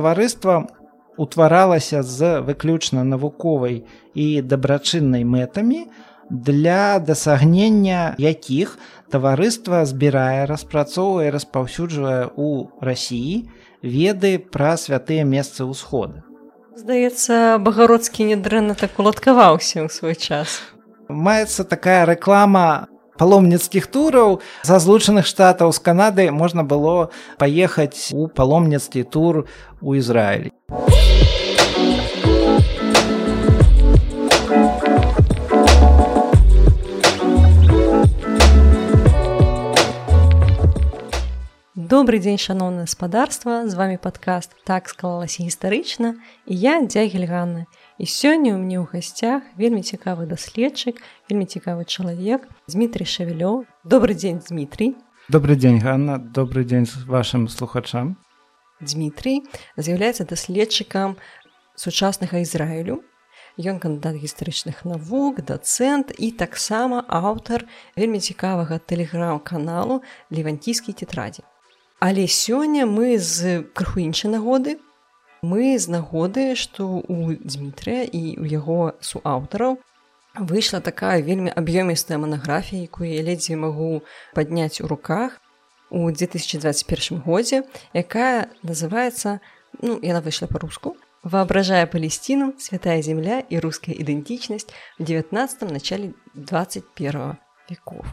таварыства 0.00 0.66
утваралася 1.20 2.00
з 2.02 2.40
выключна 2.40 3.04
навуковай 3.04 3.84
і 4.16 4.40
дабрачыннай 4.40 5.28
мэтамі 5.28 5.84
для 6.30 6.96
дасягнення 7.04 8.16
якіх 8.16 8.78
таварыства 9.12 9.84
збірае 9.84 10.48
распрацоўвае 10.48 11.28
распаўсюджвае 11.36 12.32
ў 12.32 12.72
рассіі 12.80 13.52
веды 13.84 14.40
пра 14.40 14.80
святыя 14.80 15.28
месцы 15.28 15.68
ўсхода. 15.68 16.24
Здаецца 16.80 17.60
багародскі 17.60 18.32
недрэнна 18.32 18.72
так 18.72 18.96
уладкаваўся 18.96 19.84
ў 19.84 19.92
свой 19.92 20.16
час. 20.16 20.64
Маецца 21.12 21.68
такая 21.68 22.08
рэклама 22.08 22.88
паломніцкіх 23.19 23.87
тураў 23.87 24.39
за 24.63 24.79
злучаных 24.79 25.25
штатаў 25.25 25.71
з 25.71 25.79
канады 25.79 26.31
можна 26.31 26.63
было 26.63 27.11
паехаць 27.39 28.11
у 28.11 28.27
паломніцкі 28.27 29.03
тур 29.07 29.47
у 29.81 29.95
ізраілі 29.95 30.51
Добры 41.95 42.17
дзень 42.19 42.41
шаноўна 42.41 42.83
гаспадарства 42.83 43.69
з 43.69 43.73
вами 43.79 43.95
падкаст 44.01 44.51
так 44.67 44.89
склалася 44.89 45.45
гістарычна 45.45 46.17
і 46.49 46.53
я 46.57 46.81
дзягельганна 46.81 47.69
І 48.00 48.08
сёння 48.08 48.56
ў 48.56 48.58
мне 48.64 48.80
ў 48.80 48.88
гасцях 48.88 49.44
вельмі 49.60 49.84
цікавы 49.84 50.24
даследчык 50.24 51.04
вельмі 51.28 51.44
цікавы 51.44 51.84
чалавек 51.84 52.48
Дмітрий 52.64 53.04
шавялё 53.04 53.68
добрый 53.84 54.16
дзень 54.16 54.40
Дмітрий 54.40 54.96
добрый 55.30 55.56
дзень 55.56 55.78
Ганна. 55.78 56.18
Добрый 56.18 56.64
дзень 56.64 56.86
з 56.86 57.04
вашим 57.04 57.46
слухачам. 57.48 58.16
Дмітрий 58.80 59.46
з'яўляецца 59.76 60.24
даследчыкам 60.24 61.14
сучаснага 61.76 62.42
Ізраілю. 62.42 63.04
Ён 63.60 63.78
кандыдат 63.78 64.18
гістарычных 64.18 64.82
навук, 64.82 65.44
дацэнт 65.46 66.10
і 66.18 66.32
таксама 66.34 67.04
аўтар 67.06 67.68
вельмі 67.94 68.18
цікавага 68.18 68.82
тэлеграм-каналу 68.82 70.02
левантійскай 70.34 70.96
тетрадзі. 70.98 71.46
Але 72.00 72.26
сёння 72.26 72.90
мы 72.90 73.20
з 73.22 73.62
крыху 73.70 74.02
іншай 74.02 74.34
нагоды 74.34 74.80
мы 75.42 75.78
з 75.78 75.88
нагоды, 75.88 76.54
што 76.56 77.00
у 77.00 77.32
Дмітрыя 77.32 78.04
і 78.04 78.36
ў 78.40 78.46
яго 78.48 78.94
суаўтараў 79.00 79.78
выйшла 80.36 80.80
такая 80.80 81.20
вельмі 81.22 81.50
аб'ёмістая 81.50 82.18
манаграфія, 82.18 82.86
якую 82.86 83.10
я 83.10 83.22
ледзьве 83.22 83.56
магу 83.56 84.02
падняць 84.34 84.80
у 84.80 84.86
руках 84.86 85.40
у 85.90 86.10
2021 86.10 87.20
годзе, 87.26 87.64
якая 87.92 88.48
называецца 88.62 89.40
ну, 89.82 89.98
яна 90.02 90.20
выйшла 90.20 90.46
па-руску 90.46 90.96
воображая 91.22 91.86
Палестину, 91.86 92.54
святая 92.58 93.02
земля 93.02 93.40
и 93.40 93.58
русская 93.58 93.92
идентичность 93.92 94.70
в 94.98 95.04
19 95.04 95.70
начале 95.70 96.14
21 96.34 97.36
веков. 97.68 98.06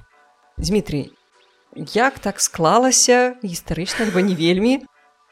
Дмитрий, 0.57 1.13
як 1.75 2.19
так 2.19 2.41
склалася 2.41 3.35
гістарычна 3.43 4.05
альбо 4.05 4.19
не 4.19 4.35
вельмі 4.35 4.85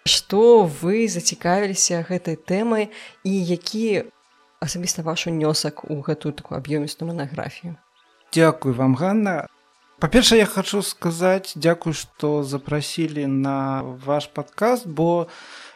што 0.06 0.70
вы 0.70 1.10
зацікавіліся 1.10 2.06
гэтай 2.06 2.38
тэмай 2.38 2.94
і 3.26 3.34
які 3.34 4.06
асабіста 4.62 5.02
ваш 5.02 5.28
унёсак 5.28 5.84
у 5.90 6.00
гэтую 6.06 6.34
такую 6.34 6.62
аб'ёмістую 6.62 7.10
манаграфію? 7.10 7.76
Дякую 8.34 8.74
вам 8.76 8.96
Ганна. 8.96 9.48
Па-перша 10.00 10.36
я 10.36 10.46
хочу 10.46 10.82
сказаць 10.84 11.56
дзякую 11.56 11.94
што 11.96 12.44
запрасілі 12.44 13.26
на 13.32 13.82
ваш 14.06 14.28
падкаст 14.28 14.86
бо 14.86 15.28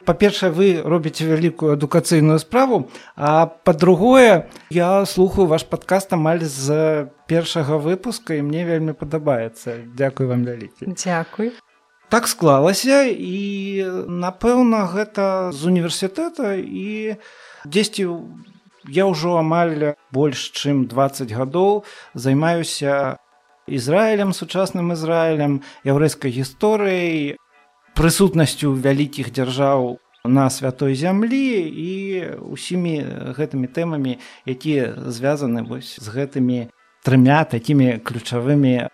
па-першае 0.05 0.51
вы 0.51 0.67
робіце 0.83 1.23
вялікую 1.23 1.71
адукацыйную 1.73 2.37
справу 2.43 2.91
а 3.15 3.47
па-другое 3.47 4.51
я 4.69 5.05
слухаю 5.05 5.47
ваш 5.47 5.63
падкаст 5.63 6.13
амаль 6.13 6.43
з 6.43 7.07
першага 7.31 7.79
выпуска 7.79 8.35
і 8.35 8.43
мне 8.43 8.67
вельмі 8.67 8.91
падабаецца. 8.91 9.87
Дзякуй 9.95 10.27
вам 10.27 10.43
вялікі. 10.43 10.91
Дзякуй 10.91 11.55
так 12.09 12.27
склалася 12.27 13.05
і 13.05 13.85
напэўна 14.09 14.85
гэта 14.89 15.53
з 15.53 15.69
універсітэта 15.69 16.57
і 16.57 17.15
дзесьці 17.69 18.09
я 18.89 19.05
ўжо 19.05 19.37
амаль 19.37 19.93
больш 20.09 20.49
чым 20.57 20.89
20 20.89 21.29
гадоў 21.29 21.85
займаюся 22.17 23.21
ізраілем 23.69 24.33
сучасным 24.33 24.93
ізраілем 24.97 25.61
яўрэйскай 25.85 26.33
гісторыяй 26.33 27.37
прысутнасцю 27.93 28.73
вялікіх 28.73 29.29
дзяржаў 29.29 29.99
на 30.25 30.49
святой 30.49 30.97
зямлі 30.97 31.61
і 31.61 31.91
усімі 32.41 32.95
гэтымі 33.37 33.69
тэмамі 33.69 34.17
якія 34.49 34.97
звязаны 35.13 35.61
вось 35.61 35.93
з 36.01 36.07
гэтымі 36.09 36.73
трымя 37.05 37.45
такімі 37.45 38.01
ключавымі 38.01 38.89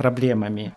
праблемамі 0.00 0.72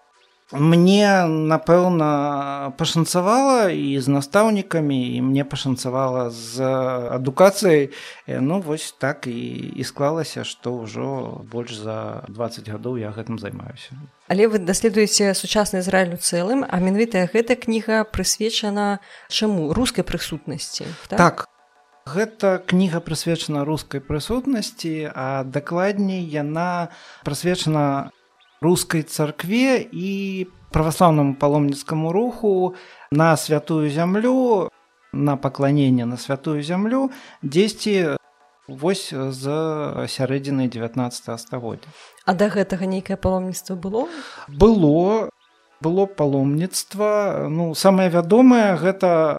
Мне 0.52 1.28
напэўна 1.28 2.72
пашанцавала 2.80 3.68
і 3.68 4.00
з 4.00 4.08
настаўнікамі 4.08 4.96
і 5.16 5.22
мне 5.22 5.44
пашанцавала 5.44 6.30
з 6.31 6.63
адукацыяй. 7.12 7.91
Ну 8.28 8.62
вось 8.63 8.96
так 8.96 9.28
і 9.28 9.35
і 9.75 9.84
склалася 9.84 10.47
што 10.47 10.88
ўжо 10.88 11.44
больш 11.52 11.75
за 11.75 12.24
20 12.31 12.63
гадоў 12.63 12.96
я 12.96 13.12
гэтым 13.12 13.44
займаюся. 13.44 13.91
Але 14.31 14.47
вы 14.47 14.63
даследуеце 14.63 15.35
сучасны 15.35 15.84
Ізраіль 15.84 16.16
у 16.16 16.19
цэлым 16.24 16.64
а 16.64 16.79
менавітая 16.79 17.28
гэта 17.28 17.59
кніга 17.59 18.08
прысвечана 18.08 19.03
чаму? 19.28 19.75
Рускай 19.75 20.08
прысутнасці 20.08 20.88
так, 21.12 21.19
так. 21.19 21.35
Гэта 22.08 22.64
кніга 22.64 23.03
прысвечана 23.03 23.68
рускай 23.68 24.00
прысутнасці, 24.00 25.12
а 25.12 25.44
дакладней 25.44 26.24
яна 26.24 26.88
прысвечана 27.28 28.16
рускай 28.62 29.03
царкве 29.03 29.81
і 29.91 30.47
праваслаўнаму 30.72 31.35
паломніцкаму 31.35 32.12
руху 32.12 32.75
на 33.12 33.35
святую 33.38 33.90
зямлю 33.90 34.69
на 35.13 35.38
пакланенне 35.38 36.06
на 36.06 36.18
святую 36.18 36.63
зямлю 36.63 37.09
дзесьці 37.41 38.17
вось 38.67 39.09
з 39.13 39.44
сярэдзіны 40.12 40.67
19 40.67 41.40
стагоддзя. 41.40 41.88
А 42.25 42.35
да 42.35 42.51
гэтага 42.51 42.84
нейкае 42.84 43.16
паломніцтва 43.16 43.79
было? 43.79 44.07
Было 44.47 45.31
было 45.81 46.06
паломніцтва. 46.06 47.47
Ну 47.50 47.73
самае 47.75 48.09
вядомае 48.09 48.75
гэта 48.75 49.38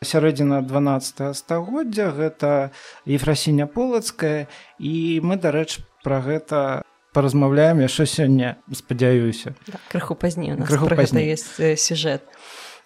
сярэдзіна 0.00 0.62
12 0.64 1.36
стагоддзя 1.36 2.10
гэта 2.16 2.72
ефрасіня 3.04 3.66
полацкая 3.66 4.48
і 4.78 5.20
мы 5.20 5.36
дарэч 5.36 5.84
пра 6.00 6.24
гэта 6.24 6.88
паразмаўляем 7.12 7.80
яшчэ 7.80 8.06
сёння 8.06 8.56
спадзяюся 8.72 9.54
да, 9.66 9.78
крыху 9.90 10.14
пазней 10.14 10.56
крыху 10.56 10.88
пазней 10.88 11.30
есть 11.30 11.58
сюжэт 11.58 12.22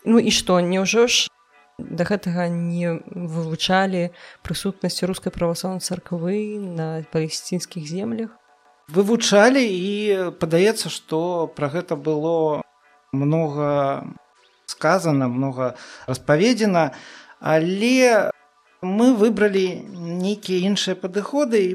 Ну 0.05 0.21
і 0.21 0.31
што 0.31 0.61
няўжо 0.61 1.09
ж 1.09 1.33
да 1.79 2.05
гэтага 2.05 2.47
не 2.53 3.01
вывучалі 3.09 4.13
прысутнасці 4.47 5.09
рускай 5.09 5.33
праваслаўнай 5.33 5.81
царквы 5.81 6.61
на 6.61 7.03
палесцінскіх 7.11 7.83
землях? 7.89 8.37
Вывучалі 8.93 9.65
і 9.65 10.31
падаецца 10.39 10.93
што 10.93 11.49
пра 11.57 11.73
гэта 11.73 11.97
было 11.97 12.61
много 13.17 14.05
сказано 14.69 15.33
много 15.33 15.73
распаведзена 16.07 16.93
але 17.41 18.29
мы 18.85 19.17
выбралі 19.17 19.65
нейкія 20.21 20.69
іншыя 20.69 21.01
падыходы 21.01 21.65
і 21.65 21.75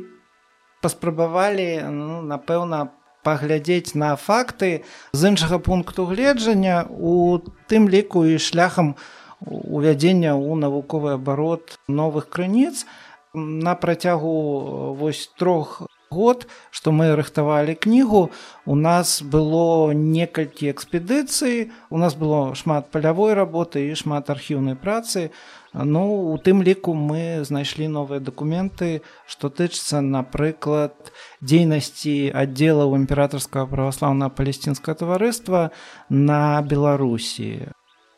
паспрабавалі 0.82 1.84
ну, 1.90 2.22
напэўна 2.22 2.90
паглядзець 3.24 3.96
на 3.96 4.16
факты 4.16 4.84
з 5.12 5.32
іншага 5.32 5.60
пункту 5.60 6.06
гледжання. 6.06 6.88
У 6.90 7.40
тым 7.68 7.90
ліку 7.92 8.26
і 8.26 8.40
шляхам 8.40 8.96
увядзення 9.44 10.36
ў 10.36 10.56
навуковы 10.56 11.20
абарот 11.20 11.80
новых 11.88 12.30
крыніц. 12.32 12.88
На 13.34 13.76
працягу 13.76 14.96
вось 14.98 15.30
трох 15.38 15.84
год 16.10 16.48
што 16.72 16.92
мы 16.92 17.14
рыхтавалі 17.16 17.76
кнігу 17.76 18.30
у 18.66 18.76
нас 18.76 19.22
было 19.22 19.94
некалькі 19.94 20.72
экспедыцый 20.74 21.72
у 21.90 21.98
нас 21.98 22.16
было 22.16 22.56
шмат 22.56 22.90
палявой 22.90 23.34
работы 23.38 23.86
і 23.90 23.96
шмат 23.96 24.30
архіўнай 24.30 24.76
працы 24.76 25.30
Ну 25.74 26.34
у 26.34 26.38
тым 26.38 26.64
ліку 26.66 26.94
мы 26.98 27.46
знайшлі 27.46 27.88
новыя 27.94 28.20
дакументы, 28.20 29.06
што 29.30 29.54
тычыцца, 29.54 30.02
напрыклад, 30.02 31.14
дзейнасці 31.46 32.34
аддзелаў 32.34 32.98
імператорскага 32.98 33.70
праваслаўнага 33.70 34.34
палесцінскага 34.34 35.06
таварыства 35.06 35.70
на 36.10 36.62
Беларусі. 36.66 37.70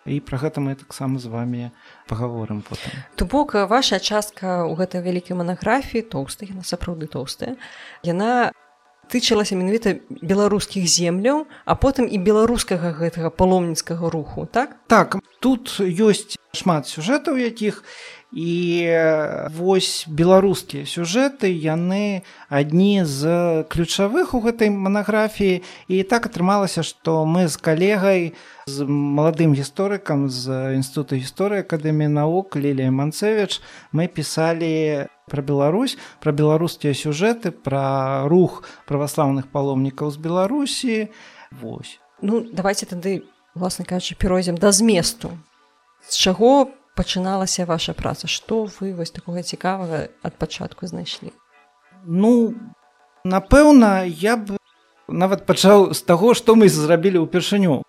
І 0.05 0.17
пра 0.25 0.39
гэта 0.41 0.63
мы 0.63 0.73
таксама 0.73 1.19
з 1.19 1.29
вами 1.29 1.71
паговорым. 2.07 2.63
То 3.15 3.25
бок 3.25 3.53
ваша 3.69 3.99
частка 3.99 4.65
ў 4.65 4.73
гэтай 4.79 5.03
вялікай 5.05 5.37
манаграфіі 5.37 6.07
тоўстая, 6.07 6.49
яна 6.49 6.65
сапраўды 6.65 7.05
тоўстая. 7.05 7.59
Яна 8.01 8.55
тычылася 9.11 9.59
менавіта 9.59 9.99
беларускіх 10.23 10.87
земляў, 10.87 11.45
а 11.67 11.75
потым 11.75 12.07
і 12.07 12.17
беларускага 12.17 12.95
гэтага 12.95 13.29
паломніцкага 13.29 14.07
руху 14.09 14.47
так? 14.47 14.79
Так 14.87 15.19
тут 15.43 15.77
ёсць 15.83 16.39
шмат 16.55 16.87
сюжэтаў 16.87 17.35
якіх 17.39 17.83
і 18.31 18.87
вось 19.51 20.07
беларускія 20.07 20.87
сюжэты 20.87 21.51
яны 21.51 22.23
адні 22.47 23.03
з 23.03 23.67
ключавых 23.67 24.31
у 24.33 24.39
гэтай 24.39 24.71
манаграфіі. 24.71 25.63
І 25.91 26.03
так 26.07 26.31
атрымалася 26.31 26.83
што 26.83 27.27
мы 27.27 27.51
з 27.51 27.59
калегай 27.59 28.33
з 28.67 28.87
маладым 28.87 29.51
гісторыкам 29.51 30.31
з 30.31 30.75
інстытута 30.79 31.19
гісторыі 31.19 31.67
акадэміі 31.67 32.07
навук 32.07 32.55
лілія 32.55 32.91
манцевич 32.91 33.59
мы 33.91 34.07
пісалі 34.07 35.11
пра 35.31 35.39
Беларусь 35.39 35.95
пра 36.19 36.35
беларускія 36.35 36.91
сюжэты 36.91 37.55
пра 37.55 38.27
рух 38.27 38.67
праваслаўных 38.85 39.47
паломнікаў 39.47 40.11
з 40.11 40.17
беларусі 40.19 40.95
вось. 41.55 41.97
Ну 42.19 42.43
давайте 42.43 42.85
тады 42.85 43.23
власна 43.55 43.87
кажучы 43.87 44.19
перайдзем 44.19 44.59
да 44.59 44.75
зместу 44.75 45.31
з 46.03 46.19
чаго 46.19 46.67
пачыналася 46.95 47.65
ваша 47.65 47.93
праца? 47.93 48.27
Што 48.27 48.67
вы 48.67 48.93
вось 48.93 49.15
такога 49.15 49.43
цікавага 49.43 50.11
ад 50.21 50.33
пачатку 50.35 50.87
знайшлі? 50.87 51.31
Ну 52.05 52.53
напэўна 53.23 54.03
я 54.05 54.35
б 54.37 54.57
нават 55.07 55.45
пачаў 55.45 55.93
з 55.93 56.01
таго 56.03 56.33
што 56.33 56.55
мы 56.55 56.69
зрабілі 56.69 57.23
ўпершыню. 57.27 57.83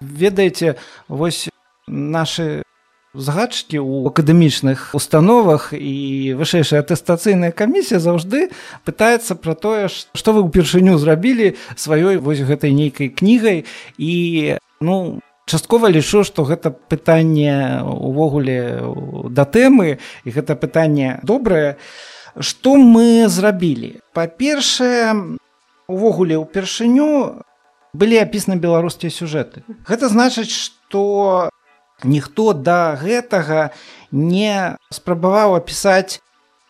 Ведаеце 0.00 0.78
вось 1.08 1.50
наши 1.86 2.62
загадчыкі 3.14 3.80
ў 3.80 4.12
акадэмічных 4.12 4.92
установах 4.92 5.72
і 5.72 6.34
вышэйшая 6.36 6.84
атэстацыйная 6.84 7.56
камісія 7.56 8.00
заўжды 8.04 8.52
пытаецца 8.84 9.38
пра 9.40 9.56
тое 9.56 9.88
што 9.88 10.28
вы 10.36 10.44
ўпершыню 10.44 11.00
зрабілі 11.00 11.56
сваёй 11.72 12.20
вось 12.20 12.44
гэтай 12.44 12.76
нейкай 12.76 13.08
кнігай. 13.08 13.64
І 13.96 14.12
ну 14.80 15.20
часткова 15.48 15.88
лічу 15.88 16.22
што 16.24 16.44
гэта 16.44 16.70
пытанне 16.70 17.80
увогуле 17.82 18.84
да 19.32 19.48
тэмы 19.48 19.98
і 20.24 20.28
гэта 20.28 20.54
пытанне 20.54 21.20
добрае. 21.24 21.80
Што 22.38 22.76
мы 22.76 23.26
зрабілі? 23.26 23.98
Па-першае 24.12 25.38
увогуле 25.88 26.36
ўпершыню 26.36 27.40
былі 27.96 28.20
апісаны 28.20 28.60
беларускія 28.60 29.10
сюжэты. 29.10 29.64
Гэта 29.88 30.12
значыць 30.12 30.52
што 30.52 31.48
ніхто 32.04 32.52
да 32.52 32.94
гэтага 33.00 33.70
не 34.12 34.76
спрабаваў 34.94 35.58
апісаць 35.58 36.22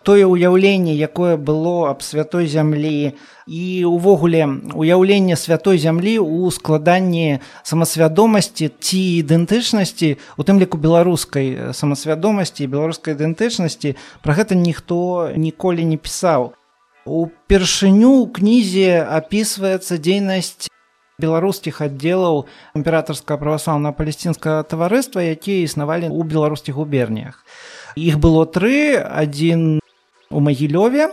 тое 0.08 0.25
ўяўленне 0.25 0.94
якое 0.96 1.36
было 1.36 1.90
аб 1.90 2.00
святой 2.00 2.48
зямлі. 2.48 3.12
І 3.48 3.84
увогуле 3.84 4.44
уяўленне 4.72 5.36
святой 5.36 5.76
зямлі 5.76 6.16
ў 6.16 6.48
складанні 6.52 7.40
самасвядомасці 7.60 8.72
ці 8.80 9.00
ідэнтычнасці 9.20 10.16
у 10.36 10.42
тым 10.48 10.60
ліку 10.60 10.80
беларускай 10.80 11.75
самасвядомасці 11.76 12.69
беларускай 12.72 13.16
ідэнтычнасці 13.16 13.96
пра 14.25 14.32
гэта 14.32 14.56
ніхто 14.56 15.28
ніколі 15.36 15.84
не 15.84 16.00
пісаў. 16.00 16.56
Упершыню 17.04 18.25
ў 18.25 18.32
кнізе 18.32 19.04
апісваецца 19.04 20.00
дзейнасць 20.00 20.72
беларускіх 21.18 21.82
аддзелаў 21.82 22.46
імператорска 22.78 23.36
праваслаўна 23.42 23.90
палесцінскага 23.90 24.62
таварыства 24.70 25.18
якія 25.18 25.66
існавалі 25.66 26.06
ў 26.14 26.22
беларускіх 26.22 26.78
губерніях. 26.78 27.42
Іх 27.98 28.22
было 28.22 28.46
тры. 28.46 28.94
Адзін 29.02 29.82
у 30.30 30.38
магілёве 30.38 31.10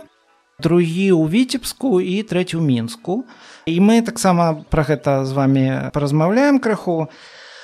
другі 0.62 1.10
ў 1.10 1.26
віцебску 1.26 1.98
і 1.98 2.22
трэці 2.22 2.54
ў 2.54 2.62
мінску. 2.62 3.26
І 3.66 3.82
мы 3.82 3.98
таксама 4.06 4.62
пра 4.70 4.86
гэта 4.86 5.26
з 5.26 5.34
вами 5.34 5.90
паразмаўляем 5.90 6.62
крыху. 6.62 7.10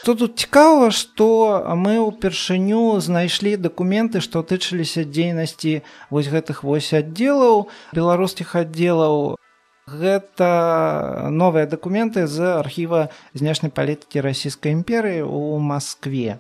То 0.02 0.18
тут 0.18 0.34
цікава 0.34 0.90
што 0.90 1.62
мы 1.78 2.02
ўпершыню 2.02 2.98
знайшлі 2.98 3.54
дакументы 3.54 4.18
што 4.18 4.42
тычыліся 4.42 5.06
дзейнасці 5.06 5.86
вось 6.10 6.26
гэтых 6.26 6.66
вось 6.66 6.90
аддзелаў 6.90 7.70
беларускіх 7.94 8.58
аддзелаў 8.58 9.38
гэта 9.86 11.28
новыя 11.30 11.66
дакументы 11.66 12.26
з 12.26 12.58
архіва 12.62 13.08
знешняй 13.34 13.72
палітыкі 13.74 14.22
расійскай 14.22 14.72
імперыі 14.72 15.26
ў 15.26 15.58
Маскве. 15.58 16.38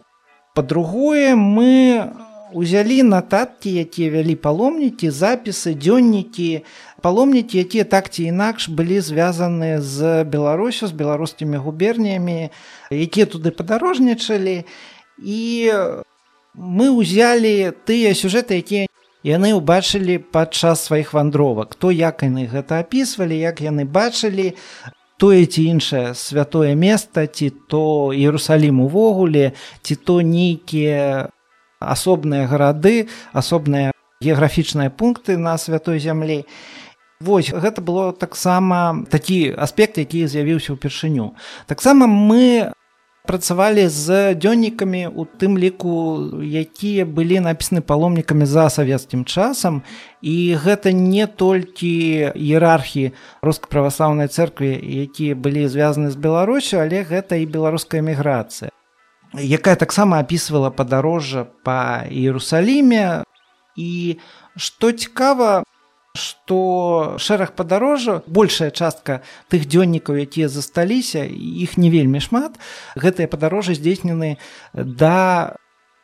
Па-другое 0.54 1.34
мы 1.34 2.06
узялі 2.52 3.02
нататкі 3.02 3.72
якія 3.82 4.12
вялі 4.12 4.36
паломнікі 4.36 5.10
запісы 5.10 5.74
дзённікі. 5.74 6.62
Паломнікі 7.00 7.58
якія 7.58 7.84
так 7.84 8.12
ці 8.12 8.28
інакш 8.28 8.68
былі 8.68 9.00
звязаны 9.00 9.80
з 9.80 10.24
беларусю 10.24 10.86
з 10.86 10.92
беларускімі 10.92 11.56
губерніямі 11.56 12.52
якія 12.92 13.26
туды 13.26 13.50
падарожнічалі. 13.50 14.68
І 15.18 15.42
мы 16.54 16.92
ўзялі 16.92 17.72
тыя 17.88 18.12
сюжэты 18.12 18.60
якія 18.60 18.91
яны 19.26 19.54
ўбачылі 19.54 20.18
падчас 20.18 20.86
сваіх 20.88 21.14
вандровак 21.14 21.74
то 21.74 21.90
як 21.90 22.22
яны 22.26 22.46
гэта 22.50 22.82
апісвалі 22.82 23.38
як 23.38 23.62
яны 23.62 23.86
бачылі 23.86 24.52
тое 25.16 25.46
ці 25.46 25.62
іншае 25.70 26.14
святое 26.18 26.74
место 26.74 27.26
ці 27.26 27.50
то 27.70 28.10
Ерусалім 28.10 28.82
увогуле 28.82 29.52
ці 29.82 29.94
то 29.96 30.20
нейкія 30.20 31.30
асобныя 31.78 32.46
гарады 32.46 33.08
асобныя 33.32 33.92
геаграфічныя 34.22 34.90
пункты 34.90 35.36
на 35.36 35.58
святой 35.58 35.98
зямлі. 35.98 36.46
Вось 37.20 37.50
гэта 37.50 37.82
было 37.82 38.12
таксама 38.12 39.06
такі 39.10 39.54
аспект 39.54 39.98
які 39.98 40.26
з'явіўся 40.26 40.74
ўпершыню. 40.74 41.34
Таксама 41.66 42.06
мы 42.06 42.74
працавалі 43.26 43.86
з 43.88 44.34
дзённікамі 44.34 45.06
у 45.14 45.24
тым 45.24 45.58
ліку 45.58 45.94
якія 46.42 47.06
былі 47.06 47.40
напісаны 47.46 47.80
паломнікамі 47.80 48.46
за 48.46 48.68
савецкім 48.70 49.24
часам. 49.24 49.82
І 50.22 50.58
гэта 50.58 50.92
не 50.92 51.26
толькі 51.26 52.34
іерархі 52.34 53.12
руска-праваслаўнай 53.42 54.28
церквы 54.28 54.74
якія 55.06 55.34
былі 55.34 55.66
звязаны 55.68 56.10
з 56.10 56.16
беларусю 56.16 56.82
але 56.82 57.02
гэта 57.06 57.38
і 57.38 57.46
беларуская 57.46 58.02
эміграцыя 58.02 58.70
якая 59.34 59.76
таксама 59.76 60.20
апісвала 60.20 60.70
падарожжа 60.70 61.46
па 61.64 62.04
Іерусаліме. 62.10 63.24
І 63.76 64.18
што 64.56 64.92
цікава 64.92 65.64
што 66.14 67.16
шэраг 67.16 67.54
падарожжа 67.56 68.20
большая 68.26 68.70
частка 68.70 69.22
тых 69.48 69.64
дзённікаў 69.64 70.20
якія 70.28 70.48
засталіся 70.52 71.24
іх 71.24 71.78
не 71.80 71.88
вельмі 71.88 72.20
шмат 72.20 72.60
гэтыя 72.96 73.28
падарожжы 73.32 73.74
здзейснены 73.80 74.36
да 74.74 75.56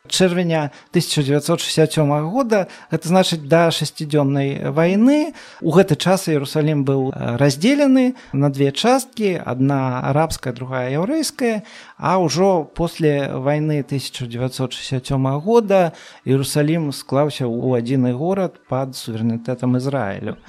чэрвеня 0.07 0.71
1967 0.91 2.29
года 2.29 2.67
это 2.89 3.07
значыць 3.07 3.43
да 3.43 3.67
шасцідзённай 3.71 4.71
вайны 4.71 5.33
у 5.61 5.75
гэты 5.75 5.99
час 5.99 6.31
Ерусалім 6.31 6.85
быў 6.87 7.11
раздзелены 7.11 8.15
на 8.31 8.49
две 8.49 8.71
часткі 8.71 9.35
одна 9.43 9.99
арабская 10.07 10.53
другая 10.53 10.87
яўрэйская 10.95 11.63
а 11.97 12.15
ўжо 12.23 12.63
после 12.63 13.27
вайны 13.27 13.83
1967 13.83 15.03
года 15.43 15.91
Ерусалім 16.23 16.95
склаўся 16.95 17.43
ў 17.43 17.83
адзіны 17.83 18.15
горад 18.15 18.55
под 18.71 18.95
суверэнітэтам 18.95 19.75
Ізраілю 19.75 20.39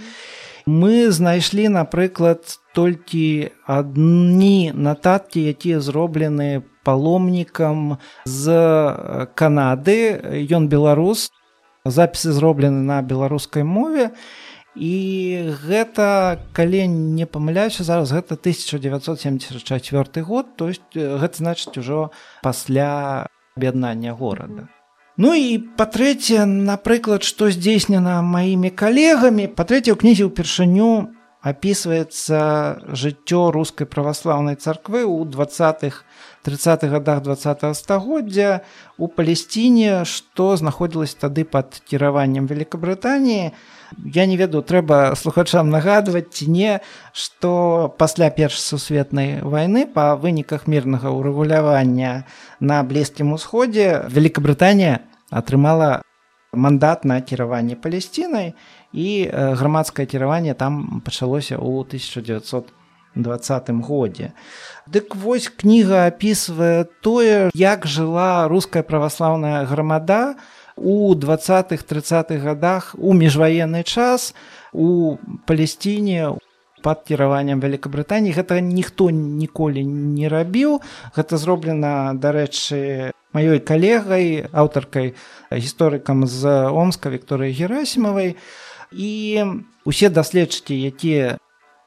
мы 0.71 1.11
знайшлі 1.11 1.67
напрыклад 1.75 2.63
толькі 2.75 3.51
адні 3.67 4.71
нататкі 4.75 5.43
якія 5.51 5.83
зроблены 5.83 6.63
паломнікам 6.87 7.99
з 8.25 8.47
Канады. 9.35 9.99
Ён 10.47 10.71
беларус. 10.71 11.35
Запісы 11.85 12.31
зроблены 12.31 12.87
на 12.87 13.03
беларускай 13.03 13.65
мове. 13.65 14.15
І 14.77 15.51
гэта 15.67 16.39
калі 16.55 16.87
не 16.87 17.27
памыляюся 17.27 17.83
зараз 17.83 18.15
гэта 18.15 18.39
1974 18.39 20.23
год 20.23 20.55
то 20.55 20.71
есть 20.71 20.87
гэта 20.95 21.35
значыць 21.35 21.75
ужо 21.75 22.15
пасля 22.43 23.27
аб'яднання 23.59 24.15
горада 24.15 24.71
Ну 25.21 25.35
і 25.37 25.59
па-трэцяе 25.77 26.47
напрыклад 26.49 27.27
што 27.29 27.51
здзейснена 27.53 28.21
маімі 28.25 28.71
калегамі 28.73 29.51
па-трэцяе 29.53 29.93
ў 29.93 30.01
кнізе 30.01 30.25
ўпершыню 30.33 31.13
опісваецца 31.45 32.39
жыццё 32.97 33.41
рускай 33.53 33.85
праваслаўнай 33.85 34.57
царквы 34.57 35.05
ў 35.05 35.29
двадцатых 35.29 36.09
30-х 36.49 36.89
годах 36.89 37.21
два 37.21 37.37
стагоддзя 37.37 38.65
у 38.97 39.09
палесціне 39.13 40.09
што 40.09 40.57
знаходзілась 40.57 41.13
тады 41.13 41.45
пад 41.45 41.77
кіраваннем 41.85 42.49
Великабрытаніі. 42.49 43.53
Я 44.09 44.25
не 44.25 44.37
веду 44.41 44.65
трэба 44.65 45.13
слухачам 45.21 45.69
нагадваць 45.69 46.33
ці 46.33 46.49
не 46.49 46.81
што 47.13 47.93
пасля 48.01 48.33
першай 48.33 48.65
сусветнай 48.73 49.45
вайны 49.45 49.85
па 49.85 50.17
выніках 50.17 50.65
мірнага 50.65 51.13
ўрэгулявання 51.13 52.25
на 52.61 52.81
блізкім 52.89 53.37
усходзе 53.37 54.09
Великабрытанія 54.09 55.10
атрымала 55.31 56.03
мандат 56.53 57.05
на 57.05 57.21
кіраванне 57.23 57.79
палесцінай 57.79 58.55
і 58.93 59.09
грамадскае 59.33 60.07
кіраванне 60.07 60.55
там 60.55 61.03
пачалося 61.07 61.57
ў 61.57 61.87
1900 61.87 62.75
двадцатым 63.15 63.83
годзе. 63.83 64.33
Дык 64.87 65.15
вось 65.15 65.51
кніга 65.51 66.07
опісвае 66.07 66.87
тое 67.03 67.51
як 67.55 67.87
жыла 67.87 68.47
руская 68.49 68.83
праваслаўная 68.83 69.67
грамада 69.67 70.37
у 70.77 71.15
двадцатых 71.15 71.83
тридцатых 71.83 72.43
годах 72.43 72.95
у 72.99 73.13
міжваенны 73.13 73.83
час 73.83 74.35
у 74.73 75.19
палесціне 75.47 76.39
под 76.83 77.03
кіраваннем 77.05 77.61
Вялікабрытаніі. 77.61 78.33
Гэта 78.33 78.61
ніхто 78.65 79.11
ніколі 79.11 79.85
не 79.85 80.29
рабіў. 80.29 80.81
Гэта 81.13 81.37
зроблена 81.37 82.15
дарэчы 82.15 83.13
маёй 83.33 83.61
калегай 83.61 84.47
аўтаркай 84.53 85.15
гісторыкам 85.51 86.27
з 86.27 86.71
омска 86.71 87.11
Вікторыяй 87.11 87.55
герасімавай 87.55 88.37
і 88.93 89.11
усе 89.85 90.11
даследчыкі 90.11 90.75
якія 90.75 91.39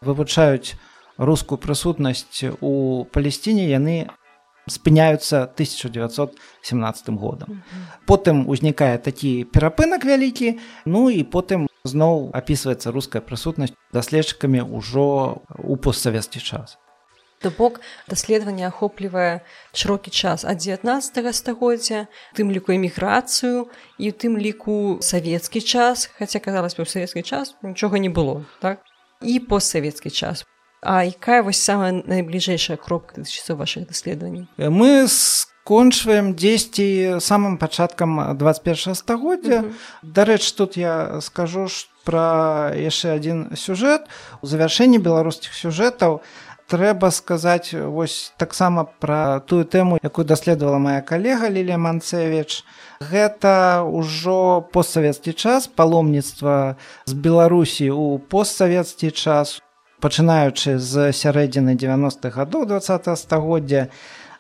вывучаюць 0.02 0.76
рускую 1.18 1.60
прысутнасць 1.60 2.44
у 2.60 3.06
палесціне 3.12 3.68
яны 3.70 4.08
спыняюцца 4.68 5.44
1917 5.44 7.10
годам. 7.20 7.64
Потым 8.08 8.48
узнікае 8.48 8.98
такі 8.98 9.44
перапынак 9.52 10.08
вялікі 10.08 10.60
ну 10.86 11.10
і 11.12 11.24
потым 11.28 11.68
зноў 11.84 12.32
опісваецца 12.32 12.96
руская 12.96 13.20
прысутнасць 13.20 13.76
даследчыкамі 13.92 14.64
ўжо 14.64 15.44
у 15.60 15.76
постсавецкі 15.76 16.40
час 16.40 16.80
то 17.44 17.52
бок 17.52 17.84
даследаванне 18.08 18.66
ахоплівае 18.72 19.44
шырокі 19.76 20.10
час. 20.10 20.48
Ад 20.48 20.64
19 20.64 21.36
стагоддзя 21.36 22.08
тым 22.34 22.50
ліку 22.50 22.72
эміграцыю 22.72 23.68
і 24.00 24.06
у 24.10 24.14
тым 24.16 24.40
ліку 24.40 25.04
савецкі 25.04 25.60
час 25.60 26.08
хаця 26.16 26.40
казалось 26.40 26.80
бы 26.80 26.88
савецкі 26.88 27.22
час 27.22 27.54
нічога 27.62 28.00
не 28.00 28.10
было 28.10 28.48
так? 28.64 28.80
І 29.22 29.40
постсавецкі 29.40 30.10
час. 30.10 30.48
А 30.84 31.04
якая 31.04 31.44
вось 31.44 31.60
самая 31.60 31.92
найбліжэйшая 31.92 32.76
кропка 32.76 33.24
часов 33.24 33.60
ваших 33.60 33.88
даследаванняў? 33.88 34.48
Мы 34.58 35.08
скончваем 35.08 36.36
дзесьці 36.36 37.20
самым 37.24 37.56
пачаткам 37.58 38.36
21 38.36 38.96
стагоддзя. 38.96 39.64
Дарэч 40.04 40.44
тут 40.60 40.76
я 40.76 41.22
скажу 41.24 41.68
пра 42.04 42.76
яшчэ 42.76 43.16
адзін 43.16 43.56
сюжэт. 43.56 44.12
У 44.44 44.46
завяршэнні 44.48 45.00
беларускіх 45.00 45.56
сюжэтаў 45.56 46.20
трэба 46.68 47.12
сказаць 47.12 47.74
вось 47.74 48.34
таксама 48.38 48.86
пра 49.00 49.40
тую 49.48 49.66
тэму 49.66 50.00
якую 50.04 50.26
даследавала 50.26 50.80
моя 50.80 51.02
калега 51.02 51.50
лілія 51.50 51.78
манцевич 51.78 52.64
гэта 53.00 53.84
ўжо 53.84 54.64
постсавецкі 54.74 55.34
час 55.34 55.68
паломніцтва 55.68 56.76
з 57.06 57.14
беларусі 57.14 57.92
у 57.92 58.18
постсавецкі 58.18 59.12
час 59.12 59.60
пачынаючы 60.04 60.84
з 60.84 61.16
сярэдзіны 61.16 61.80
90-х 61.80 62.36
гадоў 62.36 62.68
20 62.68 63.08
стагоддзя. 63.16 63.88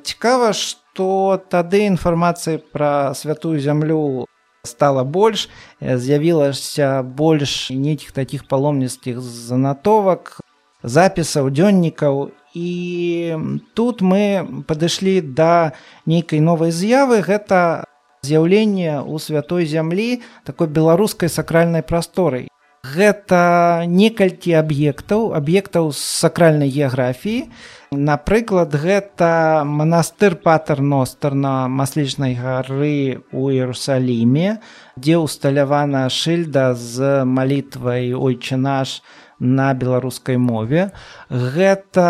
Цікава 0.04 0.52
што 0.52 1.40
тады 1.48 1.88
інфармацыі 1.88 2.60
пра 2.60 3.16
святую 3.16 3.64
зямлю 3.64 4.28
стала 4.68 5.08
больш 5.08 5.48
з'явілася 5.80 7.04
больш 7.04 7.72
нейкіх 7.72 8.12
такіх 8.12 8.48
паломніцкіх 8.48 9.20
занатовак 9.24 10.43
запісаў 10.84 11.50
дзённікаў. 11.50 12.32
І 12.54 13.36
тут 13.74 14.06
мы 14.06 14.46
падышлі 14.70 15.26
да 15.26 15.74
нейкай 16.06 16.40
новай 16.40 16.70
з'явы. 16.70 17.26
Гэта 17.26 17.90
з'яўленне 18.22 19.02
ў 19.02 19.16
святой 19.20 19.66
зямлі 19.66 20.22
такой 20.46 20.68
беларускай 20.68 21.30
сакральнай 21.30 21.82
прасторай. 21.82 22.48
Гэта 22.84 23.88
некалькі 23.88 24.60
аб'ектаў 24.60 25.32
аб'ектаў 25.40 25.96
з 25.96 26.04
сакральнай 26.04 26.68
геаграфіі. 26.68 27.48
Напрыклад 27.96 28.76
гэта 28.76 29.64
манастыр 29.64 30.36
патер 30.36 30.82
ностер 30.84 31.34
на 31.34 31.72
маслічнай 31.72 32.36
гары 32.36 33.24
у 33.32 33.50
іерусаліме 33.50 34.60
дзе 35.00 35.16
ўсталявана 35.16 36.06
шыльда 36.12 36.76
з 36.76 37.24
малітвай 37.24 38.12
ойчы 38.12 38.60
наш 38.60 39.00
на 39.00 39.24
беларускай 39.44 40.38
мове 40.40 40.90
гэта 41.30 42.08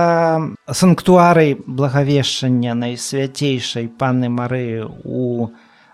санктуарый 0.70 1.58
благавешчання 1.66 2.78
найсвяцейшай 2.78 3.90
паны 3.90 4.30
мары 4.30 4.86
у 5.04 5.50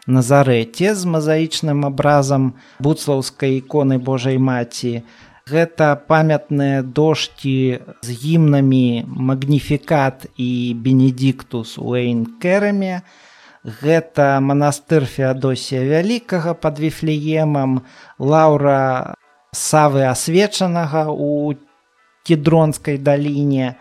назарэце 0.10 0.94
з 0.98 1.06
мазаічным 1.06 1.86
абразам 1.88 2.54
буцлаўскай 2.84 3.62
іконы 3.62 4.00
Божай 4.00 4.38
маці. 4.38 5.04
Гэта 5.50 5.96
памятныя 6.10 6.82
дошкі 6.84 7.82
з 8.06 8.10
гімнамі 8.10 9.06
магніфікат 9.08 10.28
і 10.38 10.50
бенедиктус 10.78 11.78
уэйн 11.78 12.26
кэраме. 12.42 13.02
Гэта 13.64 14.40
манастыр 14.42 15.06
Феадосія 15.06 15.82
вялікага 15.84 16.54
пад 16.54 16.80
віфлеемам 16.80 17.82
лаўра 18.20 19.16
савы 19.52 20.06
асвечанага 20.06 21.10
у 21.10 21.54
кедронскай 22.24 22.98
даліне. 22.98 23.76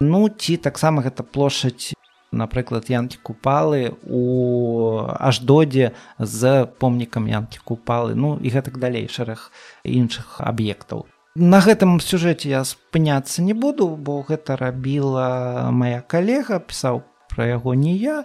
Ну 0.00 0.28
ці 0.28 0.56
таксама 0.56 1.02
гэта 1.02 1.26
плошаць 1.26 1.94
напрыклад 2.32 2.88
янкі 2.90 3.18
купалы 3.22 3.96
у 4.04 5.00
аждодзе 5.18 5.92
з 6.18 6.66
помнікам 6.78 7.28
янкі 7.28 7.60
купалы 7.64 8.14
ну 8.14 8.36
і 8.40 8.52
гэтак 8.52 8.78
далей 8.78 9.08
шэраг 9.08 9.50
іншых 9.84 10.40
аб'ектаў 10.44 11.06
на 11.34 11.60
гэтым 11.64 12.00
сюжэце 12.04 12.52
я 12.52 12.64
спыняцца 12.68 13.40
не 13.42 13.56
буду 13.56 13.88
бо 13.96 14.20
гэта 14.28 14.60
рабіла 14.60 15.70
моя 15.72 16.04
калега 16.04 16.60
пісаў 16.60 17.02
пра 17.32 17.48
яго 17.48 17.72
не 17.74 17.96
я 17.96 18.24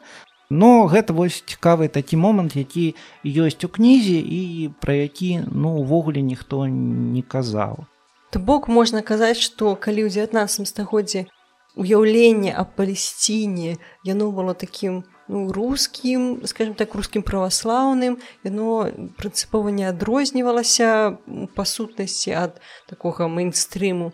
но 0.49 0.87
гэта 0.87 1.13
вось 1.13 1.43
цікавы 1.45 1.87
такі 1.87 2.17
момант 2.17 2.55
які 2.55 2.95
ёсць 3.25 3.63
у 3.63 3.69
кнізе 3.69 4.19
і 4.19 4.69
пра 4.81 4.93
які 5.05 5.45
ну 5.51 5.77
увогуле 5.79 6.21
ніхто 6.21 6.67
не 6.67 7.21
казаў. 7.21 7.85
То 8.31 8.39
бок 8.39 8.67
можна 8.67 9.01
казаць 9.01 9.39
што 9.39 9.75
калі 9.75 10.07
ў 10.07 10.09
19 10.09 10.67
стагоддзе 10.67 11.29
уяўленне 11.75 12.53
о 12.53 12.65
палесціне 12.65 13.77
яно 14.03 14.31
было 14.31 14.53
таким 14.53 15.03
ну, 15.27 15.51
рускім 15.51 16.45
скажем 16.45 16.73
так 16.73 16.93
рускім 16.95 17.23
праваслаўным 17.23 18.19
яно 18.43 18.89
прынцыпова 19.17 19.69
не 19.69 19.87
адрознівалася 19.89 21.17
па 21.55 21.65
сутнасці 21.65 22.37
ад 22.37 22.61
такога 22.89 23.27
мейнстрыму 23.27 24.13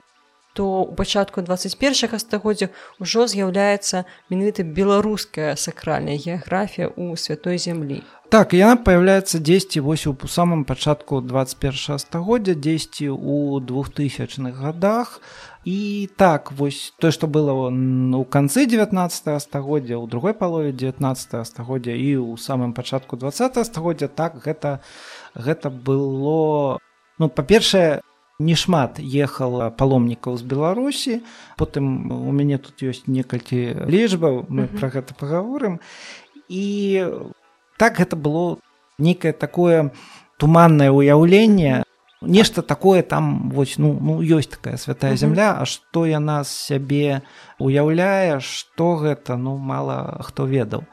то 0.54 0.84
у 0.84 0.94
пачатку 0.96 1.42
21 1.42 2.20
стагоддзя 2.20 2.70
ўжо 3.00 3.28
з'яўляецца 3.28 4.06
менавіта 4.30 4.64
беларуская 4.64 5.56
сакральная 5.56 6.18
геаграфія 6.18 6.90
у 6.96 7.16
святой 7.16 7.58
зямлі. 7.58 8.02
Так 8.30 8.54
яна 8.54 8.78
появляецца 8.78 9.40
дзесьці 9.42 9.82
вось 9.82 10.06
у 10.06 10.14
самым 10.14 10.62
пачатку 10.62 11.22
21 11.22 11.98
стагоддзя 11.98 12.54
дзесьці 12.54 13.10
у 13.10 13.60
двухтысячных 13.60 14.54
годах 14.54 15.22
і 15.66 16.10
так 16.16 16.52
вось 16.52 16.94
тое 17.00 17.12
што 17.12 17.28
было 17.28 17.74
у 17.74 18.24
канцы 18.26 18.66
19 18.66 19.42
стагоддзя 19.42 19.98
у 19.98 20.06
другой 20.08 20.34
палове 20.34 20.72
19 20.72 21.48
стагоддзя 21.48 21.94
і 21.98 22.22
ў 22.22 22.38
самым 22.38 22.74
пачатку 22.74 23.18
20 23.18 23.66
стагоддзя 23.66 24.08
так 24.08 24.38
гэта 24.46 24.80
гэта 25.34 25.70
было 25.70 26.78
ну 27.18 27.30
па-першае 27.30 28.02
не 28.40 28.56
шмат 28.56 29.00
ехала 29.00 29.70
паломнікаў 29.70 30.38
з 30.40 30.44
беларусі 30.44 31.20
потым 31.58 32.12
у 32.12 32.32
мяне 32.32 32.58
тут 32.58 32.80
ёсць 32.84 33.06
некалькі 33.08 33.86
лічбаў 33.86 34.48
мы 34.50 34.64
mm 34.64 34.68
-hmm. 34.68 34.80
пра 34.80 34.90
гэта 34.90 35.14
паговорым 35.14 35.80
і 36.48 37.04
так 37.78 38.00
гэта 38.00 38.16
было 38.16 38.58
некае 38.98 39.34
такое 39.34 39.92
туманнае 40.38 40.90
ўяўленне 40.90 41.84
нешта 42.22 42.62
такое 42.62 43.02
там 43.02 43.50
вось 43.50 43.78
ну 43.78 43.98
ну 44.02 44.22
ёсць 44.22 44.48
такая 44.48 44.78
святая 44.78 45.16
земля 45.16 45.56
а 45.60 45.66
што 45.66 46.06
яна 46.06 46.44
з 46.44 46.52
сябе 46.52 47.22
уяўляе 47.60 48.40
што 48.40 48.96
гэта 48.96 49.38
ну 49.38 49.58
мала 49.58 50.20
хто 50.24 50.46
ведаў 50.46 50.84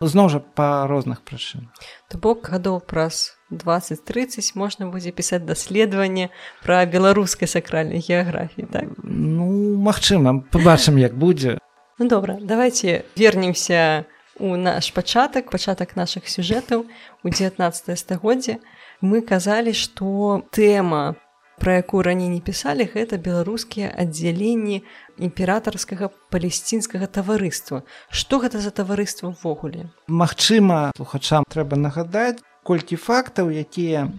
зноў 0.00 0.28
жа 0.28 0.38
па 0.38 0.86
розных 0.86 1.22
прычын 1.22 1.70
то 2.08 2.18
бок 2.18 2.50
гадоў 2.50 2.80
праз 2.80 3.35
20-30 3.50 4.56
можна 4.58 4.90
будзе 4.90 5.12
пісаць 5.14 5.46
даследаванне 5.46 6.30
пра 6.64 6.82
беларускай 6.86 7.48
сакральнай 7.48 8.02
геаграфіі 8.02 8.66
так? 8.72 8.90
Ну 9.02 9.78
магчыма 9.78 10.42
побачым 10.50 10.98
як 10.98 11.14
будзе. 11.14 11.58
Ну 11.98 12.08
добра 12.08 12.38
давайте 12.40 13.04
вернемся 13.16 14.04
у 14.38 14.56
наш 14.56 14.90
пачатак 14.90 15.50
пачатак 15.50 15.96
наших 15.96 16.28
сюжэтаў. 16.28 16.84
У 17.22 17.28
19 17.28 17.98
стагоддзе 17.98 18.58
мы 19.00 19.22
казалі 19.22 19.72
што 19.72 20.42
тэма 20.50 21.14
пра 21.58 21.80
якую 21.80 22.02
раней 22.02 22.28
не 22.28 22.40
пісалі 22.40 22.84
гэта 22.84 23.16
беларускія 23.16 23.88
аддзяленні 23.96 24.82
імператарскага 25.16 26.10
палесцінскага 26.28 27.06
таварыства. 27.06 27.82
Што 28.10 28.44
гэта 28.44 28.60
за 28.60 28.70
таварыства 28.70 29.32
ўвогуле? 29.32 29.88
Магчыма 30.08 30.92
слухачам 30.96 31.48
трэба 31.48 31.80
нагадаць 31.80 32.42
колькі 32.66 32.98
фактаў 32.98 33.54
якія 33.54 34.10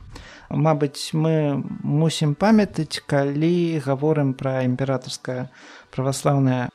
Мабыць 0.50 1.12
мы 1.12 1.60
мусім 1.84 2.32
памятаць 2.40 3.04
калі 3.04 3.80
гаворым 3.84 4.32
пра 4.34 4.64
імператорскае 4.64 5.52
праваслаўнае 5.92 6.72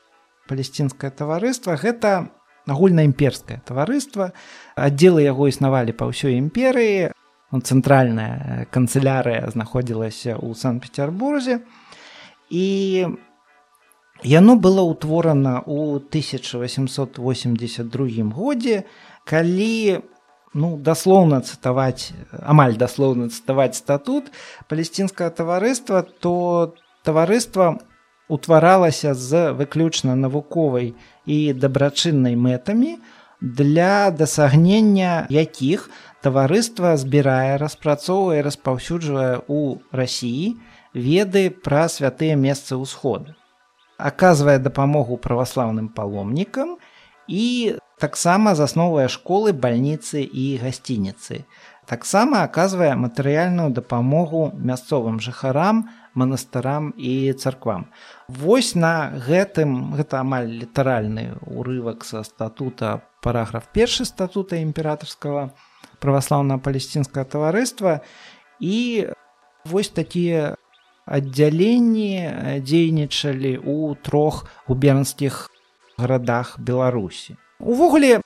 палесцінскае 0.49 1.11
таварыства. 1.17 1.77
Гэта 1.81 2.29
агульнаімперскае 2.69 3.65
таварыства. 3.65 4.33
Аддзелы 4.77 5.25
яго 5.25 5.49
існавалі 5.49 5.97
па 5.97 6.05
ўсёй 6.13 6.37
імперыі. 6.37 7.17
Цэнтральная 7.53 8.69
канцылярыя 8.69 9.49
знаходзілася 9.49 10.37
ў 10.37 10.53
санкт-петербурзе. 10.53 11.65
І 12.53 13.09
яно 14.21 14.57
было 14.61 14.85
ўтворана 14.85 15.65
ў 15.65 15.97
1882 16.13 17.17
годзе 18.37 18.85
калі 19.25 20.05
ну 20.55 20.77
даслоўна 20.77 21.41
цытаваць 21.41 22.13
амаль 22.43 22.77
даслоўна 22.77 23.29
цытаваць 23.33 23.77
статут 23.79 24.31
палесцінскага 24.69 25.31
таварыства 25.31 26.03
то 26.03 26.75
таварыства 27.03 27.79
утваралася 28.29 29.15
з 29.15 29.53
выключна 29.53 30.15
навуковай 30.17 30.95
і 31.27 31.39
дабрачыннай 31.53 32.37
мэтамі 32.37 32.97
для 33.41 34.11
дасягнення 34.11 35.27
якіх 35.29 35.91
таварыства 36.23 36.97
збірае 36.97 37.59
распрацоўвае 37.59 38.43
распаўсюджвае 38.47 39.43
ў 39.49 39.83
рассіі 39.91 40.57
веды 40.95 41.49
пра 41.51 41.89
святыя 41.89 42.37
месцы 42.37 42.77
ўсхода 42.77 43.35
аказвае 43.99 44.59
дапамогу 44.59 45.17
праваслаўным 45.17 45.89
паломнікам 45.89 46.77
і 47.29 47.77
таксама 48.03 48.57
засновая 48.59 49.07
школы 49.07 49.55
бальніцы 49.55 50.27
і 50.27 50.59
гасцініцы. 50.59 51.47
Таксама 51.87 52.43
аказвае 52.43 52.95
матэрыяльную 52.99 53.71
дапамогу 53.71 54.51
мясцовым 54.59 55.21
жыхарам, 55.23 55.87
манастырам 56.15 56.91
і 56.99 57.33
царквам. 57.39 57.87
Вось 58.27 58.75
на 58.75 59.15
гэтым 59.27 59.95
гэта 59.95 60.19
амаль 60.27 60.51
літаральны 60.51 61.39
урывак 61.47 62.03
са 62.05 62.23
статута 62.27 63.03
параграф 63.23 63.71
першы 63.71 64.05
статута 64.05 64.59
імператорскага 64.59 65.51
праваслаўна-палесцінскага 66.03 67.25
таварыства 67.37 68.01
і 68.59 69.07
вось 69.65 69.95
такія 69.95 70.57
аддзяленні 71.07 72.63
дзейнічалі 72.67 73.55
ў 73.63 73.95
трох 74.03 74.47
губернскіх 74.67 75.47
гарадах 75.99 76.59
Беларусі. 76.59 77.39
Увогуле 77.63 78.21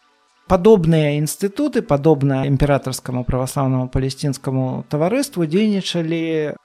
падобныя 0.48 1.18
інстытуты 1.20 1.82
падобна 1.82 2.46
імператорскаму 2.48 3.24
праваслаўнаму 3.28 3.92
палесцінскаму 3.92 4.86
таварыству 4.88 5.44
дзейнічалі 5.44 6.56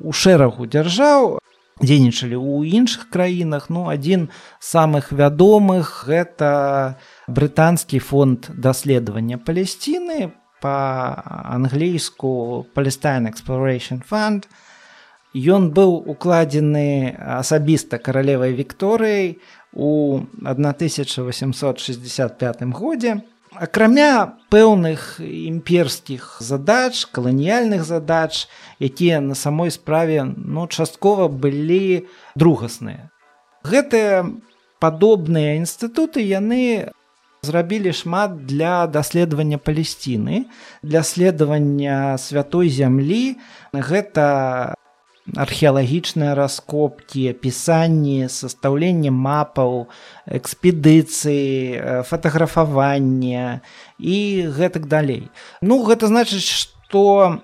у 0.00 0.12
шэрагу 0.12 0.66
дзяржаў 0.66 1.38
дзейнічалі 1.84 2.40
ў 2.40 2.80
іншых 2.80 3.12
краінах 3.12 3.68
ну 3.68 3.92
адзін 3.92 4.32
з 4.32 4.66
самых 4.66 5.12
вядомых 5.12 6.08
гэта 6.08 6.96
брытанскі 7.28 8.00
фонд 8.00 8.48
даследавання 8.56 9.36
палесціны 9.36 10.32
па-англійску 10.64 12.64
палестайн 12.72 13.28
exploration 13.28 14.00
фанд 14.00 14.48
ён 15.36 15.68
быў 15.76 15.92
укладзены 16.16 17.12
асабіста 17.20 18.00
каралевай 18.00 18.56
вікторыяй 18.56 19.36
у 19.76 20.24
1865 20.40 22.62
годзе 22.72 23.20
акрамя 23.60 24.32
пэўных 24.50 25.20
імперскіх 25.20 26.40
задач 26.40 27.04
каланіяльных 27.12 27.84
задач 27.84 28.48
якія 28.80 29.20
на 29.20 29.34
самой 29.34 29.70
справе 29.70 30.32
ну 30.36 30.66
часткова 30.66 31.28
былі 31.28 32.08
другасныя. 32.34 33.10
Гэтыя 33.64 34.24
падобныя 34.80 35.56
інстытуты 35.60 36.24
яны 36.24 36.92
зрабілі 37.42 37.92
шмат 37.92 38.46
для 38.46 38.86
даследавання 38.86 39.58
палесціны 39.58 40.44
для 40.82 41.02
следавання 41.02 42.18
святой 42.18 42.68
зямлі. 42.68 43.36
Гэта 43.72 44.75
археалагічныя 45.34 46.36
раскопкі 46.38 47.26
апісанні 47.34 48.30
састаўленне 48.30 49.10
мапаў 49.10 49.88
экспедыцыі 50.30 52.04
фатаграфавання 52.06 53.60
і 53.98 54.18
гэтак 54.54 54.86
далей. 54.86 55.26
Ну 55.60 55.82
гэта 55.82 56.06
значыць 56.06 56.46
што 56.46 57.42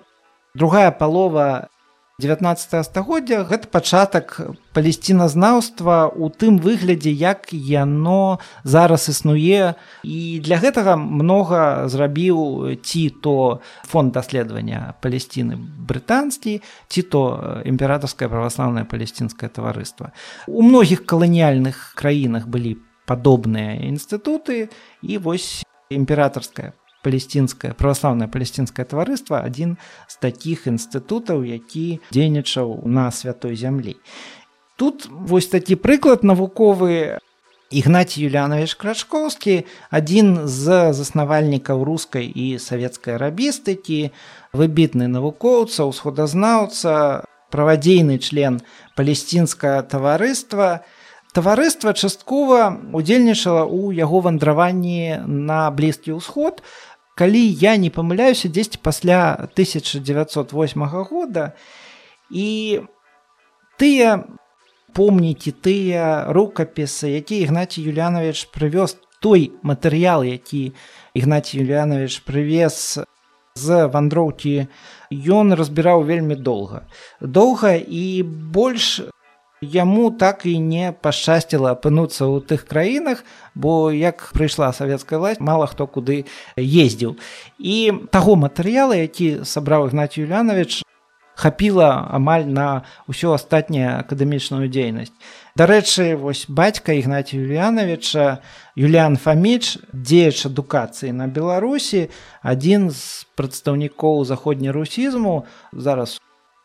другая 0.55 0.91
палова 0.95 1.72
19 2.21 2.85
стагоддзя 2.85 3.41
гэта 3.49 3.65
пачатак 3.73 4.37
палесціназнаўства 4.77 6.13
у 6.13 6.29
тым 6.29 6.59
выглядзе 6.61 7.09
як 7.09 7.49
яно 7.49 8.37
зараз 8.61 9.09
існуе. 9.09 9.73
І 10.05 10.37
для 10.45 10.61
гэтага 10.61 10.93
многа 10.93 11.89
зрабіў 11.89 12.77
ці 12.85 13.09
то 13.17 13.65
фонд 13.89 14.13
даследавання 14.13 14.93
палесціны 15.01 15.57
брытанскі 15.57 16.61
ці 16.85 17.01
то 17.01 17.21
імператорскае 17.65 18.29
праваслаўнае 18.29 18.85
палесцінскае 18.85 19.49
таварыства. 19.49 20.13
У 20.45 20.61
многіх 20.61 21.09
каланіяльных 21.09 21.97
краінах 21.97 22.45
былі 22.45 22.77
падобныя 23.09 23.89
інстытуты 23.89 24.69
і 25.01 25.17
вось 25.17 25.65
імператорская 25.89 26.77
палесцінскае 27.03 27.73
праваслаўнае 27.77 28.31
палесцінскае 28.31 28.87
таварыства 28.87 29.43
адзін 29.43 29.75
з 30.07 30.15
такіх 30.23 30.65
інстытутаў 30.71 31.43
які 31.43 31.99
дзейнічаў 32.09 32.87
на 32.87 33.11
святой 33.11 33.59
зямлі 33.59 33.99
тут 34.75 35.07
вось 35.09 35.47
такі 35.47 35.75
прыклад 35.75 36.23
навуковы. 36.23 37.19
Ігнаці 37.73 38.21
юлянович 38.21 38.75
крачкоўскі 38.77 39.65
адзін 39.89 40.45
з 40.45 40.93
заснавальнікаў 40.93 41.81
рускай 41.81 42.29
і 42.29 42.61
савецкай 42.61 43.17
арабістыкі 43.17 44.13
выбітны 44.53 45.09
навукоўца 45.09 45.89
ўсходазнаўца 45.89 47.25
правадзейны 47.49 48.21
член 48.21 48.61
палесцінскага 48.93 49.89
таварыства. 49.89 50.85
Таварыства 51.33 51.97
часткова 51.97 52.77
удзельнічала 52.93 53.65
ў 53.65 53.97
яго 53.97 54.21
вандраванні 54.21 55.25
на 55.25 55.65
блізкі 55.73 56.21
ўсход 56.21 56.61
калі 57.15 57.43
я 57.61 57.77
не 57.77 57.89
памыляюся 57.89 58.49
дзесьці 58.49 58.79
пасля 58.81 59.49
1908 59.53 60.83
года 61.09 61.53
і 62.29 62.81
тыя 63.77 64.23
помнікі 64.93 65.51
тыя 65.51 66.29
рукапісы 66.33 67.13
які 67.13 67.41
ігнаці 67.45 67.81
юлянович 67.81 68.49
прывёз 68.53 68.97
той 69.19 69.51
матэрыял 69.63 70.25
які 70.25 70.73
ігнаці 71.13 71.61
юлянович 71.61 72.21
прывез 72.27 73.05
з 73.55 73.85
вандроўкі 73.87 74.67
ён 75.13 75.53
разбіраў 75.53 76.03
вельмі 76.09 76.35
доўга. 76.35 76.85
Доўга 77.21 77.77
і 77.77 78.23
больш 78.25 79.01
яму 79.63 80.11
так 80.11 80.45
і 80.45 80.59
не 80.59 80.91
пашчасціла 80.91 81.73
апынуцца 81.73 82.27
ў 82.27 82.43
тых 82.43 82.67
краінах 82.67 83.23
бо 83.55 83.91
як 83.91 84.31
прыйшла 84.35 84.73
савецкая 84.75 85.19
власть 85.19 85.39
мала 85.39 85.67
хто 85.67 85.87
куды 85.87 86.25
ездзіў. 86.59 87.15
І 87.57 88.07
таго 88.11 88.35
матэрыяла 88.35 88.99
які 88.99 89.47
сабраў 89.47 89.87
ігнат 89.87 90.19
юлянович 90.19 90.83
хапіла 91.35 92.07
амаль 92.13 92.45
на 92.45 92.85
ўсё 93.09 93.33
астатняе 93.33 93.99
акадэмічную 94.05 94.69
дзейнасць. 94.69 95.13
Дарэчы 95.57 96.15
вось 96.17 96.45
бацька 96.49 96.93
ігнаці 96.93 97.37
юліяновича 97.41 98.41
юліан 98.77 99.17
фаміч 99.17 99.77
дзеяч 99.93 100.45
адукацыі 100.49 101.13
на 101.13 101.27
беларусі 101.27 102.09
адзін 102.41 102.89
з 102.93 103.25
прадстаўнікоў 103.37 104.25
заходнерусізму 104.29 105.45
зараз 105.73 106.22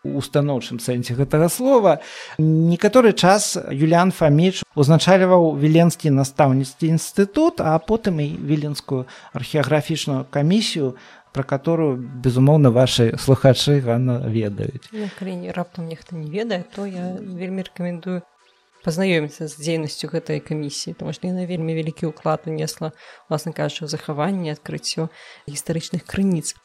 у 0.09 0.19
устаноўчым 0.19 0.81
сэнсе 0.81 1.15
гэтага 1.15 1.49
слова. 1.53 2.01
Некаторы 2.39 3.13
час 3.13 3.57
юлян 3.71 4.11
фаміч 4.11 4.65
узначальваў 4.75 5.55
віленскі 5.61 6.11
настаўніцкі 6.11 6.89
інстытут 6.89 7.61
а 7.61 7.77
потым 7.79 8.21
і 8.25 8.29
віленскую 8.41 9.07
археаграфічную 9.33 10.25
камісію 10.31 10.97
про 11.33 11.45
которую 11.45 11.97
безумоўна 11.97 12.71
ваши 12.71 13.15
слухачы 13.19 13.81
ганна 13.81 14.25
ведаюць. 14.27 14.89
Краіне 15.19 15.53
раптам 15.53 15.87
нехта 15.87 16.17
не 16.17 16.31
ведае 16.31 16.65
то 16.75 16.87
я 16.87 17.15
вельмі 17.21 17.63
рэкамендую 17.63 18.25
пазнаёміцца 18.85 19.49
з 19.49 19.55
дзейнасцю 19.59 20.09
гэтай 20.09 20.41
камісіі 20.41 20.97
тому 20.99 21.13
што 21.13 21.29
яна 21.29 21.45
вельмі 21.45 21.77
вялікі 21.77 22.11
ўклад 22.11 22.49
унесла 22.49 22.91
власна 23.29 23.53
кажучы 23.53 23.87
захаванне 23.87 24.57
адкрыццё 24.57 25.13
гістарычных 25.47 26.09
крыніц. 26.09 26.57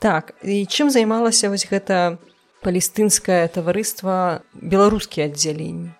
Так 0.00 0.34
і 0.42 0.64
чым 0.66 0.90
займалася 0.90 1.52
вось 1.52 1.68
гэта 1.68 2.18
палестынскае 2.64 3.46
таварыства 3.48 4.42
беларускія 4.54 5.30
аддзяленні 5.30 5.94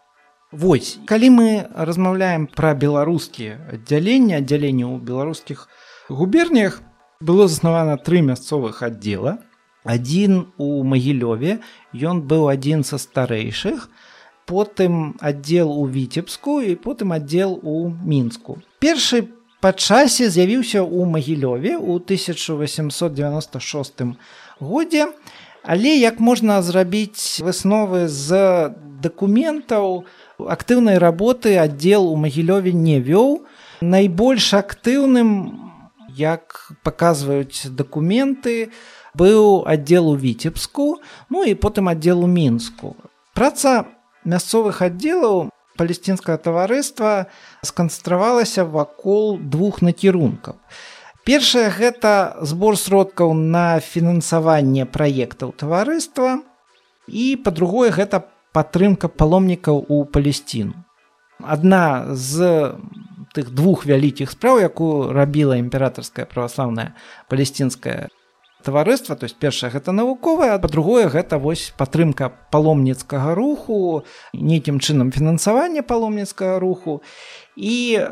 Вось 0.52 0.98
калі 1.06 1.30
мы 1.30 1.66
размаўляем 1.74 2.46
пра 2.50 2.74
беларускія 2.74 3.58
аддзяленні 3.76 4.34
аддзяленні 4.42 4.82
ў 4.82 4.98
беларускіх 4.98 5.68
губерніях 6.10 6.82
было 7.20 7.48
заснавана 7.48 7.96
тры 7.96 8.22
мясцовых 8.26 8.82
аддзела. 8.82 9.38
Адзін 9.84 10.46
у 10.58 10.84
магілёве 10.84 11.60
ён 11.94 12.22
быў 12.26 12.48
адзін 12.52 12.84
са 12.84 12.98
старэйшых 12.98 13.88
потым 14.50 15.14
аддзел 15.20 15.70
у 15.70 15.86
віцебску 15.86 16.60
і 16.60 16.74
потым 16.74 17.12
аддзел 17.14 17.60
у 17.62 17.88
мінску. 17.88 18.58
Першы 18.82 19.30
па 19.62 19.72
часе 19.72 20.30
з'явіўся 20.34 20.82
ў 20.82 21.06
магілёве 21.14 21.78
ў 21.78 22.02
1896 22.02 24.18
годзе 24.58 25.06
але 25.62 25.96
як 25.96 26.20
можна 26.20 26.62
зрабіць 26.62 27.40
высновы 27.44 28.08
з 28.08 28.74
дакументаў? 29.00 30.04
Актыўнай 30.38 30.98
работы 30.98 31.56
аддзел 31.60 32.08
у 32.08 32.16
магілёве 32.16 32.72
не 32.72 33.00
вёў. 33.00 33.44
Найбольш 33.80 34.54
актыўным 34.54 35.70
як 36.16 36.72
паказваюць 36.82 37.68
дакументы 37.70 38.72
быў 39.14 39.64
аддзел 39.66 40.10
у 40.10 40.16
віцебску 40.16 41.00
ну 41.30 41.44
і 41.44 41.54
потым 41.54 41.88
аддзел 41.88 42.24
у 42.24 42.28
мінску. 42.28 42.96
Праца 43.34 43.86
мясцовых 44.24 44.82
аддзелаў 44.82 45.50
палесцінскага 45.80 46.36
таварыства 46.36 47.26
сканцэнтравалася 47.64 48.64
вакол 48.68 49.38
двух 49.40 49.80
накірункаў 49.80 50.60
першае 51.24 51.68
гэта 51.70 52.36
збор 52.42 52.78
сродкаў 52.78 53.34
на 53.34 53.80
фінансаванне 53.80 54.86
праектаў 54.86 55.52
таварыства. 55.56 56.40
І 57.08 57.34
па-другое 57.42 57.90
гэта 57.90 58.24
падтрымка 58.52 59.08
паломнікаў 59.08 59.84
у 59.88 60.04
палесціну 60.04 60.78
адна 61.42 62.14
з 62.14 62.76
тых 63.34 63.50
двух 63.54 63.86
вялікіх 63.86 64.30
спраў 64.30 64.60
якую 64.60 65.12
рабіла 65.14 65.56
імператорская 65.60 66.26
праваслаўная 66.26 66.94
палесцінская 67.30 68.08
таварыства 68.62 69.16
то 69.16 69.24
есть 69.24 69.38
першае 69.38 69.70
гэта 69.70 69.92
навуковае 69.92 70.52
а 70.56 70.58
па-другое 70.58 71.08
гэта 71.08 71.38
вось 71.38 71.70
падтрымка 71.78 72.32
паломніцкага 72.50 73.34
руху 73.34 74.04
нейкім 74.34 74.80
чынам 74.80 75.12
фінансавання 75.12 75.82
паломніцкага 75.82 76.58
руху. 76.58 77.02
І 77.56 78.02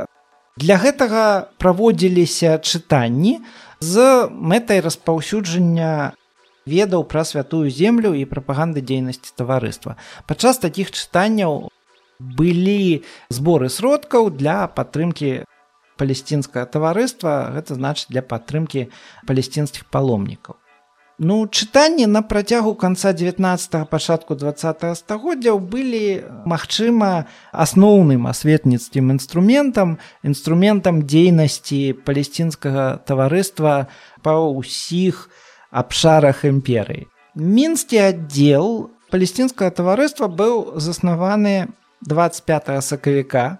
для 0.59 0.77
гэтага 0.83 1.55
праводзіліся 1.63 2.59
чытанні 2.59 3.39
з 3.79 4.27
мэтай 4.29 4.83
распаўсюджання 4.83 6.19
ведаў 6.67 7.07
пра 7.09 7.25
святую 7.25 7.71
землю 7.71 8.13
і 8.19 8.27
прапаганды 8.29 8.83
дзейнасці 8.83 9.33
таварыства. 9.39 9.97
Падчас 10.27 10.59
такіх 10.59 10.91
чытанняў 10.91 11.71
былі 12.19 13.07
зборы 13.31 13.71
сродкаў 13.71 14.35
для 14.35 14.67
падтрымкі 14.67 15.47
палесцінскае 15.99 16.67
таварыства 16.67 17.55
гэта 17.55 17.79
значыць 17.79 18.11
для 18.11 18.23
падтрымкі 18.23 18.91
палесцінскіх 19.31 19.87
паломнікаў 19.95 20.59
ну 21.19 21.47
чытанні 21.47 22.07
на 22.07 22.23
працягу 22.23 22.75
канца 22.75 23.13
19 23.13 23.91
пачатку 23.91 24.35
20 24.35 24.85
стагоддзяў 24.95 25.59
былі 25.59 26.23
магчыма 26.47 27.27
асноўным 27.51 28.31
асветніцкім 28.31 29.11
інструментам 29.11 29.99
інструментам 30.23 31.03
дзейнасці 31.03 31.99
палесцінскага 32.07 33.03
таварыства 33.03 33.91
па 34.23 34.39
ўсіх 34.39 35.27
абшарах 35.75 36.47
імперыі. 36.47 37.11
Мінскі 37.35 37.99
аддзел 38.15 38.95
палесцінскага 39.11 39.75
таварыства 39.75 40.31
быў 40.31 40.79
заснаваны 40.79 41.67
25 42.07 42.79
сакавіка 42.79 43.59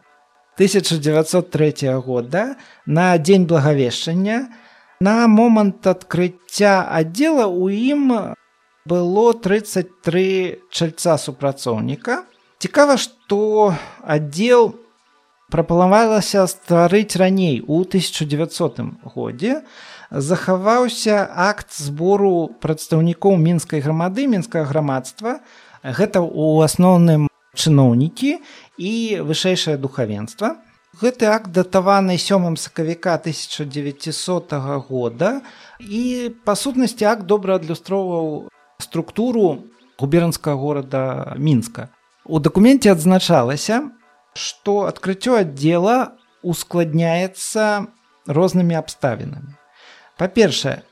1903 0.63 1.75
года 2.07 2.55
на 2.87 3.19
дзень 3.19 3.51
благавешчання 3.51 4.47
на 4.47 4.68
момант 5.01 5.87
адкрыцця 5.87 6.83
аддзела 6.91 7.47
у 7.47 7.71
ім 7.71 8.35
было 8.85 9.33
33 9.33 10.59
чальца 10.71 11.19
супрацоўніка. 11.19 12.25
Цікава 12.59 12.99
што 12.99 13.75
аддзел 14.03 14.75
прапалавалася 15.55 16.47
стварыць 16.51 17.15
раней 17.15 17.63
у 17.63 17.87
1900 17.87 18.83
годзе. 19.15 19.63
Захаваўся 20.11 21.31
акт 21.31 21.79
збору 21.79 22.51
прадстаўнікоў 22.59 23.39
мінскай 23.39 23.79
грамады 23.79 24.27
мінскага 24.27 24.67
грамадства. 24.67 25.39
Гэта 25.87 26.19
ў 26.19 26.67
асноўным 26.67 27.31
чыноўнікі 27.55 28.43
і 28.83 28.93
вышэйшае 29.23 29.79
духавенства. 29.79 30.59
Гэты 30.99 31.29
акт 31.31 31.53
датаваны 31.55 32.19
сёмым 32.19 32.57
сакавіка 32.59 33.15
1900 33.23 34.55
года 34.91 35.43
і 35.79 36.35
па 36.43 36.59
сутнасці 36.59 37.07
акт 37.07 37.23
добра 37.23 37.55
адлюстроўваў 37.63 38.51
структуру 38.83 39.63
губернскага 40.01 40.57
горада 40.59 41.35
мінска. 41.39 41.95
У 42.27 42.43
дакуменце 42.43 42.91
адзначалася, 42.91 43.95
што 44.35 44.91
адкрыццё 44.91 45.39
аддзела 45.39 46.19
ускладняецца 46.43 47.87
рознымі 48.27 48.75
абставінамі. 48.83 49.55
Па-першае, 50.19 50.83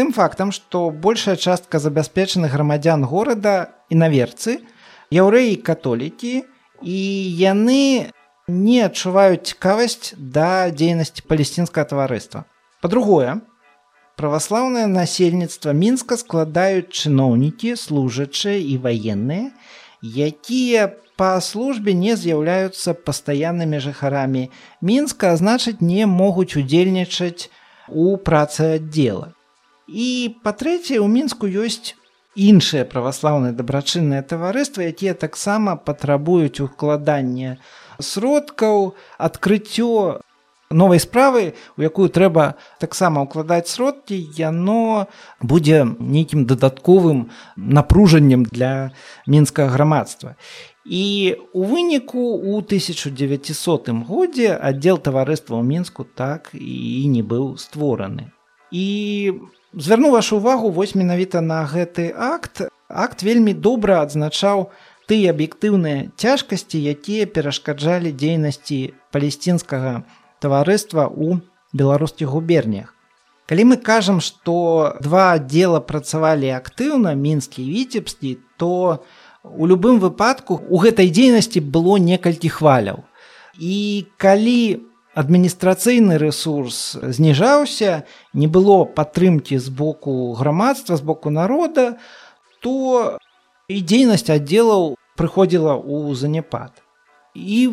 тым 0.00 0.14
фактам, 0.16 0.56
што 0.56 0.88
большая 0.88 1.36
частка 1.36 1.76
забяспечаных 1.76 2.56
грамадзян 2.56 3.04
горада 3.04 3.76
і 3.92 4.00
наверцы, 4.00 4.64
яўрэі 5.12 5.60
католікі 5.60 6.48
і 6.80 7.00
яны 7.44 8.08
не 8.50 8.82
адчуваюць 8.84 9.54
цікавасць 9.54 10.12
да 10.18 10.70
дзейнасці 10.74 11.24
палесцінскага 11.30 11.86
таварыства. 11.94 12.44
Па-другое, 12.82 13.40
праваслаўнае 14.20 14.86
насельніцтва 14.90 15.72
мінска 15.72 16.18
складаюць 16.20 16.90
чыноўнікі, 16.90 17.76
служачыя 17.78 18.58
і 18.58 18.76
ваенныя, 18.84 19.54
якія 20.02 20.90
па 21.20 21.36
службе 21.44 21.92
не 21.92 22.16
з'яўляюцца 22.16 22.96
пастаяннымі 22.96 23.80
жыхарамі 23.84 24.48
мінска, 24.80 25.36
значыць 25.36 25.80
не 25.80 26.08
могуць 26.08 26.56
удзельнічаць 26.56 27.48
у 27.88 28.16
працы 28.16 28.76
аддзела. 28.80 29.32
І 29.88 30.36
па-трэцяе, 30.44 31.00
у 31.04 31.08
мінску 31.08 31.50
ёсць 31.50 31.96
іншыя 32.36 32.86
праваслаўныя 32.88 33.52
дабрачынныя 33.52 34.22
таварыствы, 34.22 34.86
якія 34.88 35.14
таксама 35.14 35.76
патрабуюць 35.76 36.64
укладання 36.64 37.58
сродкаў, 38.02 38.94
адкрыццё 39.18 40.20
новай 40.70 41.00
справы, 41.00 41.54
у 41.76 41.82
якую 41.82 42.08
трэба 42.08 42.54
таксама 42.78 43.26
ўкладаць 43.26 43.66
сродкі, 43.66 44.14
яно 44.38 45.10
будзе 45.42 45.82
нейкім 45.98 46.46
дадатковым 46.46 47.30
напружаннем 47.56 48.46
для 48.46 48.94
мінскага 49.26 49.74
грамадства. 49.74 50.36
І 50.86 51.36
у 51.52 51.66
выніку 51.66 52.22
у 52.38 52.58
1900 52.62 53.90
годзе 54.06 54.54
аддзел 54.54 54.98
таварыства 54.98 55.58
ў 55.58 55.66
мінску 55.66 56.06
так 56.06 56.54
і 56.54 57.04
не 57.10 57.22
быў 57.26 57.58
створаны. 57.58 58.30
І 58.70 59.34
звярну 59.74 60.14
вашу 60.14 60.38
увагу 60.38 60.70
вось 60.70 60.94
менавіта 60.94 61.42
на 61.42 61.66
гэты 61.66 62.14
акт 62.14 62.70
акт 62.90 63.22
вельмі 63.22 63.54
добра 63.54 64.02
адзначаў 64.02 64.70
тыя 65.10 65.34
аб'ектыўныя 65.34 66.06
цяжкасці 66.14 66.78
якія 66.94 67.26
перашкаджалі 67.26 68.14
дзейнасці 68.14 68.80
палесцінскага 69.10 70.06
таварыства 70.38 71.10
ў 71.10 71.42
беларускіх 71.74 72.30
губернях 72.30 72.94
калі 73.50 73.64
мы 73.74 73.76
кажам 73.82 74.22
што 74.22 74.94
два 75.02 75.34
аддзела 75.34 75.82
працавалі 75.82 76.54
актыўна 76.54 77.18
мінскі 77.18 77.66
віцебскі 77.66 78.38
то 78.62 79.02
у 79.42 79.66
любым 79.66 79.98
выпадку 79.98 80.60
у 80.70 80.78
гэтай 80.78 81.10
дзейнасці 81.10 81.58
было 81.58 81.96
некалькі 81.98 82.46
хваляў. 82.46 83.02
І 83.58 84.06
калі 84.22 84.86
адміністрацыйны 85.18 86.20
ресурс 86.22 86.94
зніжаўся 87.02 88.06
не 88.32 88.46
было 88.46 88.84
падтрымкі 88.86 89.58
з 89.58 89.68
боку 89.74 90.30
грамадства 90.38 90.94
з 90.94 91.02
боку 91.02 91.34
народа 91.34 91.98
то 92.62 93.18
і 93.66 93.82
дзейнасць 93.82 94.30
аддзелаў 94.30 94.94
прыходзіла 95.20 95.76
ў 95.76 96.16
заняпад 96.16 96.80
і 97.34 97.70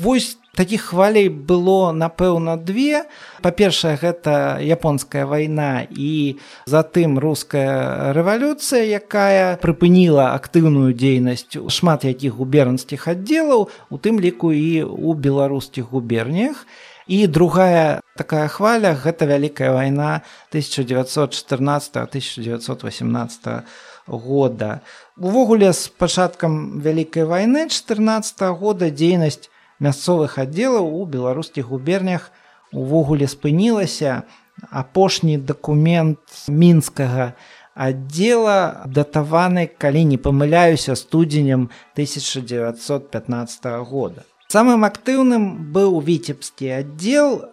вось 0.00 0.38
такіх 0.54 0.94
хвалей 0.94 1.28
было 1.28 1.92
напэўна 1.92 2.56
две. 2.56 3.04
Па-першае 3.42 3.98
гэта 4.00 4.62
японская 4.62 5.26
вайна 5.26 5.84
і 5.90 6.38
затым 6.66 7.18
руская 7.18 8.12
рэвалюцыя 8.14 8.86
якая 9.02 9.58
прыпыніла 9.60 10.32
актыўную 10.38 10.94
дзейнасць 10.94 11.58
шмат 11.68 12.04
якіх 12.08 12.38
губернскіх 12.38 13.08
аддзелаў 13.08 13.68
у 13.90 13.96
тым 13.98 14.20
ліку 14.20 14.52
і 14.54 14.82
у 14.88 15.14
беларускіх 15.14 15.90
губерніях. 15.90 16.66
І 17.04 17.26
другая 17.28 18.00
такая 18.16 18.48
хваля 18.48 18.96
гэта 18.96 19.28
вялікая 19.28 19.76
вайна 19.76 20.24
1914 20.54 21.92
1918 22.00 23.44
года 23.44 23.64
увогуле 24.06 25.72
з 25.72 25.88
пачаткам 25.88 26.80
вялікай 26.80 27.24
вайны 27.24 27.68
14 27.68 28.42
года 28.58 28.90
дзейнасць 28.90 29.50
мясцовых 29.80 30.38
аддзелаў 30.38 30.84
у 30.84 31.04
беларускіх 31.06 31.66
губернях 31.66 32.30
увогуле 32.72 33.26
спынілася. 33.26 34.22
Апошні 34.70 35.36
дакумент 35.38 36.18
мінскага 36.46 37.34
аддзела 37.74 38.86
датаваны 38.86 39.66
калі 39.66 40.04
не 40.04 40.18
памыляюся 40.18 40.94
студзенем 40.94 41.70
1915 41.98 43.66
года. 43.82 44.22
Самым 44.46 44.86
актыўным 44.86 45.74
быў 45.74 45.98
віцебскі 45.98 46.70
аддзел. 46.78 47.50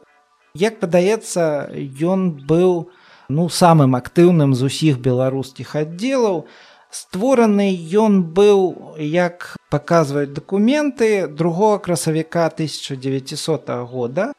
Як 0.54 0.78
падаецца 0.78 1.74
ён 2.06 2.46
быў 2.46 2.92
ну 3.32 3.48
самым 3.50 3.96
актыўным 3.96 4.54
з 4.54 4.68
усіх 4.68 5.00
беларускіх 5.00 5.76
аддзелаў. 5.76 6.46
Створаны 6.92 7.72
ён 7.96 8.20
быў 8.36 8.96
як 9.00 9.56
паказваюць 9.72 10.36
дакументы 10.36 11.28
другого 11.28 11.80
красавіка 11.80 12.52
1900 12.52 13.72
года. 13.88 14.34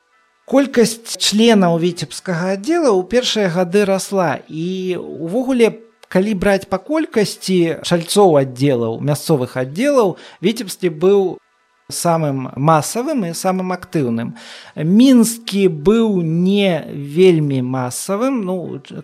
Колькасць 0.45 1.17
членаў 1.17 1.81
віцебскага 1.81 2.53
аддзела 2.59 2.93
ў 2.93 3.09
першыя 3.09 3.49
гады 3.49 3.87
расла. 3.89 4.45
І 4.49 5.01
увогуле 5.01 5.73
калі 6.13 6.35
браць 6.37 6.69
па 6.69 6.77
колькасці 6.77 7.81
шальцоў 7.89 8.37
аддзелаў 8.43 9.01
мясцовых 9.01 9.57
аддзелаў 9.57 10.19
віцебскі 10.45 10.93
быў 10.93 11.23
самым 11.93 12.49
масавым 12.57 13.27
і 13.29 13.35
самым 13.39 13.73
актыўным 13.77 14.35
мінскі 14.77 15.69
быў 15.69 16.23
не 16.23 16.83
вельмі 16.91 17.63
масавым 17.63 18.43
ну 18.49 18.57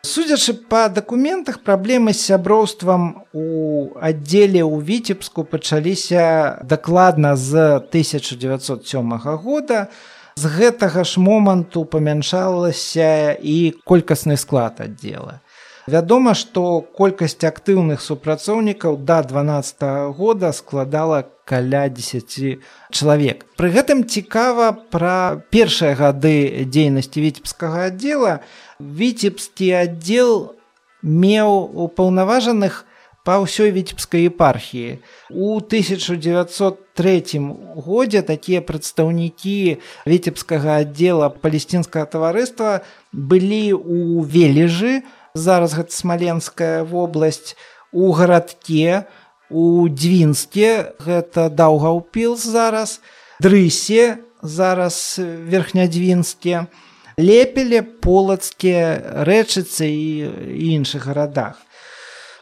Судзячы 0.05 0.53
па 0.69 0.93
дакументах 0.93 1.65
праблемы 1.65 2.13
з 2.13 2.21
сяброўствам 2.29 3.25
у 3.33 3.89
аддзеле 3.97 4.61
ў 4.61 4.85
віцебску 4.85 5.49
пачаліся 5.49 6.61
дакладна 6.61 7.41
з 7.41 7.81
1907 7.81 9.17
года. 9.41 9.89
З 10.37 10.51
гэтага 10.51 11.05
ж 11.07 11.23
моманту 11.23 11.85
памяншалася 11.87 13.39
і 13.39 13.75
колькасны 13.87 14.37
склад 14.37 14.83
аддзела. 14.83 15.39
Вядома, 15.87 16.33
што 16.35 16.81
колькасць 16.81 17.45
актыўных 17.45 18.01
супрацоўнікаў 18.01 18.97
да 19.05 19.23
12 19.23 19.83
-го 19.83 20.13
года 20.13 20.53
складала 20.53 21.25
каля 21.45 21.89
10 21.89 22.59
чалавек. 22.91 23.45
Пры 23.57 23.69
гэтым 23.69 24.05
цікава 24.09 24.73
пра 24.73 25.45
першыя 25.51 25.95
гады 25.95 26.65
дзейнасці 26.65 27.21
віцебскага 27.21 27.93
аддзела, 27.93 28.41
віцебскі 28.81 29.71
аддзел 29.85 30.57
меў 31.03 31.51
упаўнаважаных 31.85 32.85
па 33.25 33.41
ўсёй 33.41 33.73
віцебскай 33.73 34.29
епархіі. 34.29 35.01
У 35.33 35.57
1903 35.57 37.41
годзе 37.75 38.21
такія 38.23 38.61
прадстаўнікі 38.61 39.81
віцебскага 40.05 40.85
аддзела 40.85 41.33
палесцінскага 41.33 42.05
таварыства 42.05 42.85
былі 43.11 43.73
ў 43.73 44.29
вележы, 44.29 45.03
зараз 45.33 45.75
гэта 45.81 45.91
смаленская 45.91 46.85
вобласць 46.85 47.57
у 47.91 48.13
гарадке, 48.13 49.09
у 49.49 49.89
дзвінске 49.89 50.93
гэта 51.01 51.49
даўгаўпіл 51.49 52.37
зараз, 52.37 53.01
дрысе 53.41 54.21
зараз 54.45 55.17
верхнядзвінске, 55.19 56.69
лепеле 57.17 57.81
полацкія 57.83 59.25
рэчыцы 59.25 59.89
і 59.89 60.29
іншых 60.77 61.09
гарадах. 61.09 61.57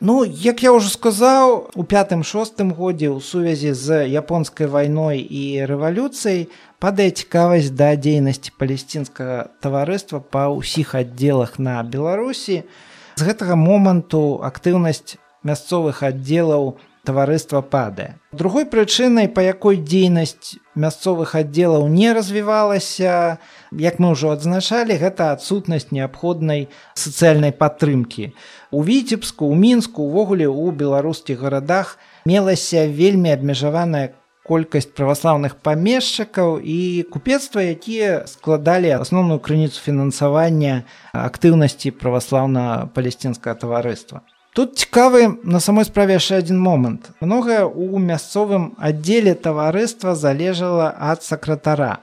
Ну, 0.04 0.24
як 0.26 0.64
я 0.66 0.72
ўжо 0.74 0.90
сказаў, 0.90 1.70
у 1.78 1.82
пятым 1.86 2.26
шостым 2.26 2.74
годзе 2.74 3.06
ў 3.06 3.22
сувязі 3.22 3.70
з 3.70 4.02
японскай 4.10 4.66
вайной 4.66 5.22
і 5.22 5.62
рэвалюцыяй 5.70 6.50
падае 6.82 7.14
цікавасць 7.14 7.70
да 7.70 7.94
дзейнасці 7.94 8.50
палесцінскага 8.58 9.54
таварыства 9.62 10.18
па 10.18 10.50
ўсіх 10.50 10.98
аддзелах 10.98 11.62
на 11.62 11.78
Беларусі. 11.86 12.66
З 13.14 13.22
гэтага 13.30 13.54
моманту 13.54 14.42
актыўнасць 14.42 15.22
мясцовых 15.46 16.02
аддзелаў 16.02 16.82
таварыства 17.06 17.62
падае. 17.62 18.18
Другой 18.32 18.66
прычынай, 18.66 19.26
па 19.28 19.42
якой 19.42 19.78
дзейнасць 19.78 20.58
мясцовых 20.74 21.34
аддзелаў 21.34 21.86
не 21.90 22.10
развівалася, 22.14 23.38
як 23.70 23.98
мы 23.98 24.14
ўжо 24.14 24.34
адзначалі, 24.34 24.98
гэта 24.98 25.34
адсутнасць 25.34 25.90
неабходнай 25.90 26.70
сацыяльнай 26.94 27.52
падтрымкі. 27.52 28.32
У 28.72 28.82
віцебску, 28.84 29.46
у 29.46 29.54
мінску, 29.54 30.02
увогуле 30.08 30.48
ў 30.48 30.72
беларускіх 30.72 31.44
гарадах 31.44 31.98
мелася 32.24 32.88
вельмі 32.88 33.36
абмежаваная 33.36 34.16
колькасць 34.48 34.88
праваслаўных 34.96 35.60
памешчыкаў 35.60 36.56
і 36.64 37.04
купецтва, 37.12 37.68
якія 37.68 38.24
складалі 38.26 38.96
асноўную 38.96 39.44
крыніцу 39.44 39.76
фінансавання 39.76 40.88
актыўнасці 41.12 41.92
праваслаўна-палесцінскага 42.00 43.60
таварыства. 43.60 44.24
Тут 44.56 44.80
цікавы 44.80 45.36
на 45.44 45.60
самой 45.60 45.84
справе 45.84 46.16
яшчэ 46.16 46.40
адзін 46.40 46.56
момант. 46.56 47.12
Многае 47.20 47.68
ў 47.68 48.00
мясцовым 48.00 48.72
аддзеле 48.80 49.36
таварыства 49.36 50.16
залежала 50.16 50.88
ад 50.96 51.20
сакратара. 51.20 52.00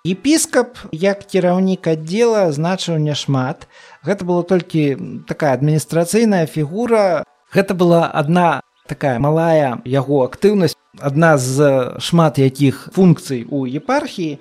Епіскап, 0.00 0.78
як 0.96 1.26
кіраўнік 1.28 1.84
аддзела 1.92 2.48
значыў 2.56 2.96
няшмат. 2.96 3.68
Гэта 4.04 4.24
было 4.24 4.42
толькі 4.42 4.96
такая 5.28 5.52
адміністрацыйная 5.54 6.46
фігура. 6.46 7.24
Гэта 7.52 7.74
была 7.74 8.08
адна 8.08 8.60
такая 8.88 9.18
малая 9.20 9.78
яго 9.84 10.24
актыўнасць, 10.24 10.74
адна 10.98 11.36
з 11.38 11.98
шмат 12.00 12.40
якіх 12.40 12.88
функцый 12.96 13.44
у 13.46 13.66
епархіі 13.68 14.40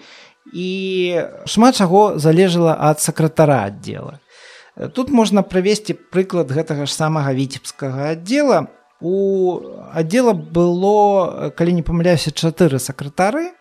і 0.54 0.70
шмат 1.46 1.78
чаго 1.78 2.18
залежала 2.18 2.74
ад 2.80 3.04
сакратара 3.04 3.68
аддзела. 3.70 4.18
Тут 4.96 5.12
можна 5.12 5.44
правесці 5.44 5.94
прыклад 5.94 6.56
гэтага 6.56 6.88
ж 6.88 6.96
самага 6.96 7.36
віцебскага 7.36 8.16
аддзела. 8.16 8.72
У 9.04 9.60
аддзела 9.92 10.34
было, 10.34 11.52
калі 11.56 11.76
не 11.76 11.84
памыляюся 11.84 12.32
чатыры 12.32 12.80
сакратары. 12.80 13.52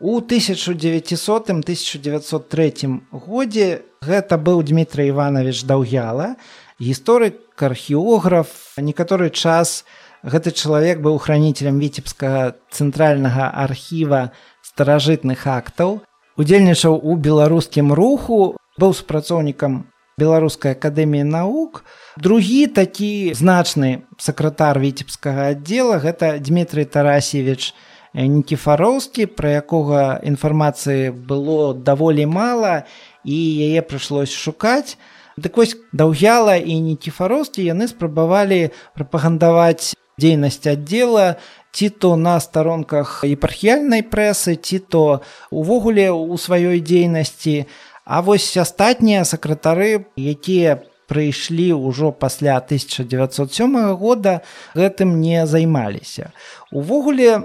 У 0.00 0.20
1900-1903 0.20 3.00
годзе 3.10 3.82
гэта 3.98 4.38
быў 4.38 4.62
Дмітрий 4.62 5.10
Іванович 5.10 5.66
Даўгяла, 5.66 6.38
гісторык, 6.78 7.58
археограф, 7.58 8.78
некаторы 8.78 9.34
час 9.34 9.82
гэты 10.22 10.54
чалавек 10.54 11.02
быў 11.02 11.18
хранителем 11.18 11.82
віцебскага 11.82 12.54
цэнтральнага 12.70 13.50
архіва 13.50 14.30
старажытных 14.62 15.42
актаў, 15.50 16.06
удзельнічаў 16.38 16.94
у 16.94 17.18
беларускім 17.18 17.90
руху, 17.90 18.54
быў 18.78 18.94
супрацоўнікам 18.94 19.90
беларускай 20.14 20.78
акадэміі 20.78 21.26
навук. 21.26 21.82
Другі 22.14 22.70
такі 22.70 23.34
значны 23.34 24.06
сакратар 24.18 24.78
віцебскага 24.78 25.58
аддзела 25.58 25.98
гэта 25.98 26.38
дмітрий 26.38 26.86
тарасевич 26.86 27.74
нікіфароўскі 28.18 29.26
пра 29.38 29.62
якога 29.62 30.18
інфармацыі 30.26 31.14
было 31.14 31.74
даволі 31.74 32.26
мала 32.26 32.82
і 33.24 33.38
яе 33.38 33.82
прыйшлось 33.86 34.34
шукаць 34.34 34.98
дык 35.38 35.54
вось 35.54 35.76
даўгяла 35.92 36.58
і 36.58 36.80
нікіфароўскі 36.94 37.62
яны 37.62 37.86
спрабавалі 37.86 38.74
прапагандаваць 38.98 39.94
дзейнасць 40.18 40.66
аддзела 40.66 41.38
ці 41.70 41.88
то 42.02 42.16
на 42.16 42.40
старонках 42.42 43.22
епархіяльнай 43.22 44.02
прэсы 44.02 44.58
ці 44.58 44.82
то 44.82 45.22
увогуле 45.50 46.10
у 46.10 46.34
сваёй 46.34 46.82
дзейнасці 46.82 47.68
А 48.08 48.22
вось 48.24 48.56
астатнія 48.56 49.20
сакратары, 49.28 50.08
якія 50.16 50.80
прыйшлі 51.12 51.76
ўжо 51.76 52.08
пасля 52.08 52.56
1907 52.56 53.92
года 54.00 54.40
гэтым 54.72 55.20
не 55.20 55.44
займаліся. 55.44 56.32
Увогуле 56.72 57.44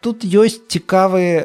тут 0.00 0.24
ёсць 0.24 0.60
цікавы 0.68 1.44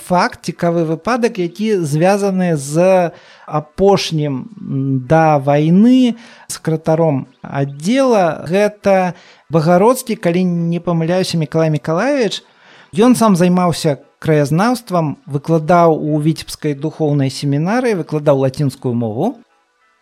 факт, 0.00 0.48
цікавы 0.48 0.88
выпадак, 0.88 1.38
які 1.38 1.84
звязаны 1.84 2.56
з 2.56 3.12
апошнім 3.46 4.48
да 5.06 5.38
вайны 5.38 6.16
сакратаром 6.48 7.26
аддзела. 7.42 8.44
Гэта 8.48 9.14
багародскі 9.50 10.16
калі 10.16 10.44
не 10.44 10.80
памыляюся 10.80 11.36
мікалай 11.36 11.70
мікалаевич 11.70 12.42
ён 12.96 13.14
сам 13.14 13.36
займаўся 13.36 13.98
краязнаўствам 14.18 15.18
выкладаў 15.26 15.94
у 15.94 16.20
віцебскай 16.20 16.74
духоўнай 16.74 17.30
семінарыі 17.30 17.94
выкладаў 18.02 18.38
лацінскую 18.42 18.94
мову. 18.94 19.38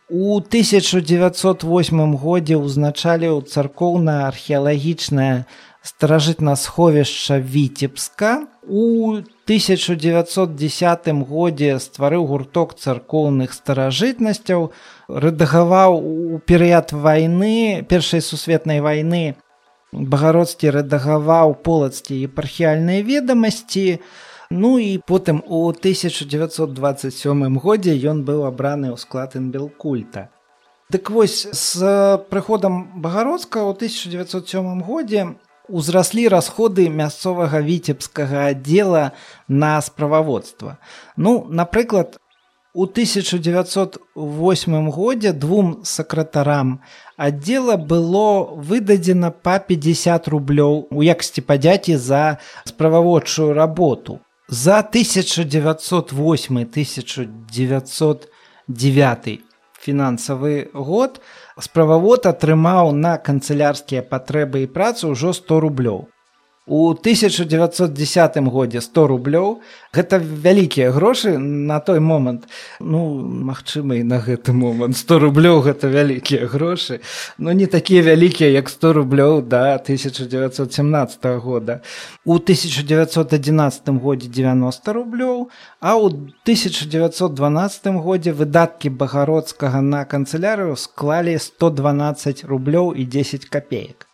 У 0.08 0.40
1908 0.40 2.16
годзе 2.16 2.56
ўзначаліў 2.56 3.44
царкоўна-археалагічнае 3.44 5.44
старажытна 5.82 6.56
сховішча 6.56 7.38
віцебска 7.40 8.46
у 8.68 9.22
1910 9.48 11.08
годзе 11.28 11.78
стварыў 11.78 12.26
гурток 12.26 12.74
царкоўных 12.74 13.54
старажытнасцяў 13.56 14.70
рэдагаваў 15.08 15.98
у 15.98 16.38
перыяд 16.38 16.92
вайны 16.92 17.82
першай 17.88 18.20
сусветнай 18.20 18.80
вайны. 18.80 19.34
Багародскі 19.92 20.70
рэдагаваў 20.76 21.54
полацкі 21.64 22.24
епархіальныя 22.28 23.02
ведамасці. 23.02 24.00
Ну 24.50 24.78
і 24.78 24.98
потым 25.06 25.42
у 25.46 25.68
1927 25.68 27.58
годзе 27.58 27.96
ён 27.96 28.24
быў 28.24 28.44
абраны 28.48 28.92
ў 28.92 28.96
склад 28.96 29.36
інбелкульта 29.36 30.28
Дык 30.88 31.10
вось 31.12 31.44
з 31.52 31.84
прыходам 32.32 32.88
багародска 32.96 33.60
ў 33.60 33.76
1907 33.76 34.80
годзе 34.80 35.36
узраслі 35.68 36.28
расходы 36.28 36.88
мясцовага 36.88 37.60
віцебскага 37.60 38.52
аддзела 38.52 39.12
на 39.48 39.80
справаводства. 39.80 40.78
Ну, 41.16 41.46
напрыклад, 41.48 42.18
у 42.74 42.84
1908 42.84 44.90
годзе 44.90 45.32
двум 45.32 45.80
сакратарам 45.84 46.80
аддзела 47.16 47.76
было 47.76 48.44
выдадзена 48.54 49.30
па 49.30 49.58
50 49.58 50.28
рублёў 50.28 50.86
у 50.90 51.02
якасці 51.02 51.40
падзяці 51.42 51.96
за 51.96 52.38
справаводчую 52.64 53.52
работу. 53.52 54.20
За 54.48 54.78
1908 54.78 56.58
1909 56.58 59.47
фінансавы 59.88 60.68
год 60.74 61.18
справавод 61.68 62.28
атрымаў 62.30 62.92
на 62.92 63.16
канцылярскія 63.30 64.04
патрэбы 64.12 64.68
і 64.68 64.72
працу 64.78 65.16
ўжо 65.16 65.34
100 65.40 65.64
рублёў 65.64 66.00
у 66.68 66.90
1910 66.90 68.36
годзе 68.38 68.80
100 68.80 69.06
рублёў. 69.06 69.60
Гэта 69.92 70.20
вялікія 70.20 70.92
грошы 70.92 71.38
на 71.38 71.80
той 71.80 72.00
момант. 72.00 72.44
Ну 72.80 73.24
магчыма 73.24 73.96
і 73.96 74.04
на 74.04 74.20
гэты 74.20 74.52
момант 74.52 74.96
100 74.96 75.18
рублёў 75.18 75.64
гэта 75.64 75.88
вялікія 75.88 76.46
грошы. 76.46 77.00
Но 77.38 77.52
не 77.52 77.66
такія 77.66 78.02
вялікія 78.02 78.50
як 78.50 78.68
100 78.68 78.92
рублёў 78.92 79.42
да 79.42 79.74
1917 79.80 81.24
года. 81.40 81.80
У 82.24 82.34
1911 82.34 83.88
годзе 83.88 84.28
90 84.28 84.92
рублёў 84.92 85.48
а 85.80 85.96
ў 85.96 86.12
1912 86.44 87.86
годзе 88.02 88.32
выдаткі 88.32 88.90
багародскага 88.90 89.80
на 89.80 90.04
канцылярыю 90.04 90.76
склалі 90.76 91.38
112 91.38 92.44
рублёў 92.44 92.92
і 92.92 93.04
10 93.04 93.46
копеек 93.46 94.07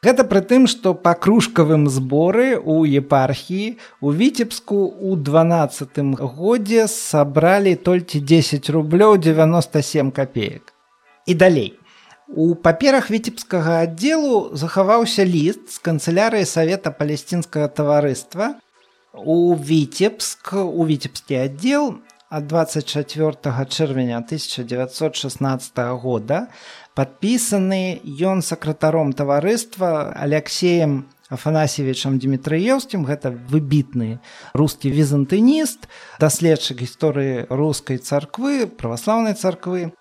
Гэта 0.00 0.24
пры 0.24 0.40
тым, 0.40 0.64
што 0.64 0.94
па 0.96 1.12
кружкавым 1.12 1.82
зборы 1.92 2.56
ў 2.56 3.00
епархіі 3.04 3.76
у 4.00 4.12
віцебску 4.16 4.78
ў 4.96 5.20
дванаццатым 5.20 6.14
годзе 6.16 6.86
сабралі 6.88 7.74
толькі 7.88 8.22
10 8.24 8.70
рублёў 8.76 9.18
97 9.20 10.08
копеек. 10.16 10.72
І 11.28 11.36
далей. 11.36 11.76
У 12.32 12.54
паперах 12.54 13.10
віцебскага 13.12 13.82
аддзелу 13.84 14.56
захаваўся 14.56 15.26
ліст 15.28 15.68
з 15.68 15.84
канцылярыі 15.84 16.48
савета 16.48 16.94
палесцінскага 16.96 17.68
таварыства. 17.68 18.54
У 19.12 19.52
віцебск 19.52 20.54
у 20.56 20.86
віцебскі 20.88 21.44
аддзел 21.44 22.00
ад 22.30 22.46
24 22.46 23.66
чэрвеня 23.68 24.22
1916 24.24 25.78
года 26.00 26.46
падпісаны 27.00 28.04
ён 28.20 28.42
сакратаром 28.44 29.14
таварыства 29.16 30.12
алексеем 30.12 31.06
афанасьевичам 31.32 32.18
дмітрыеўскім 32.20 33.06
гэта 33.08 33.32
выбітны 33.32 34.18
рускі 34.52 34.92
візантыніст 34.92 35.88
даследчык 36.20 36.84
гісторыі 36.84 37.46
рускай 37.48 37.96
царквы 38.04 38.68
праваслаўнай 38.68 39.32
царквы 39.32 39.96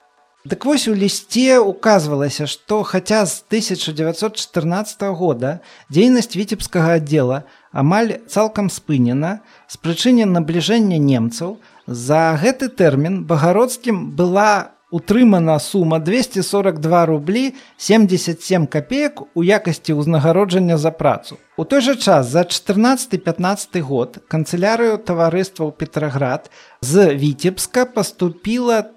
Дык 0.48 0.64
вось 0.64 0.88
у 0.88 0.94
лісце 0.96 1.60
указвалася, 1.60 2.48
што 2.48 2.84
хаця 2.88 3.26
з 3.28 3.44
1914 3.52 5.04
года 5.12 5.60
дзейнасць 5.92 6.36
віцебскага 6.40 6.96
аддзела 6.96 7.44
амаль 7.76 8.24
цалкам 8.28 8.72
спынена 8.72 9.44
з 9.68 9.76
прычыне 9.84 10.24
набліжэння 10.24 10.96
немцаў, 10.96 11.60
за 11.88 12.40
гэты 12.40 12.72
тэрмін 12.72 13.28
багародскім 13.28 14.16
была 14.16 14.79
утрымана 14.92 15.60
сума 15.60 16.00
242 16.00 17.06
рублі 17.06 17.54
77 17.78 18.68
копеек 18.68 19.22
у 19.34 19.44
якасці 19.44 19.94
ўзнагароджання 19.94 20.78
за 20.78 20.92
працу. 20.92 21.38
У 21.58 21.64
той 21.64 21.82
жа 21.82 21.96
час 21.96 22.28
за 22.28 22.42
14-15 22.42 23.82
год 23.82 24.18
канцылярыю 24.28 24.98
таварыства 24.98 25.70
ў 25.70 25.72
Петраград 25.78 26.50
з 26.82 27.14
віцебска 27.14 27.86
паступіла 27.86 28.90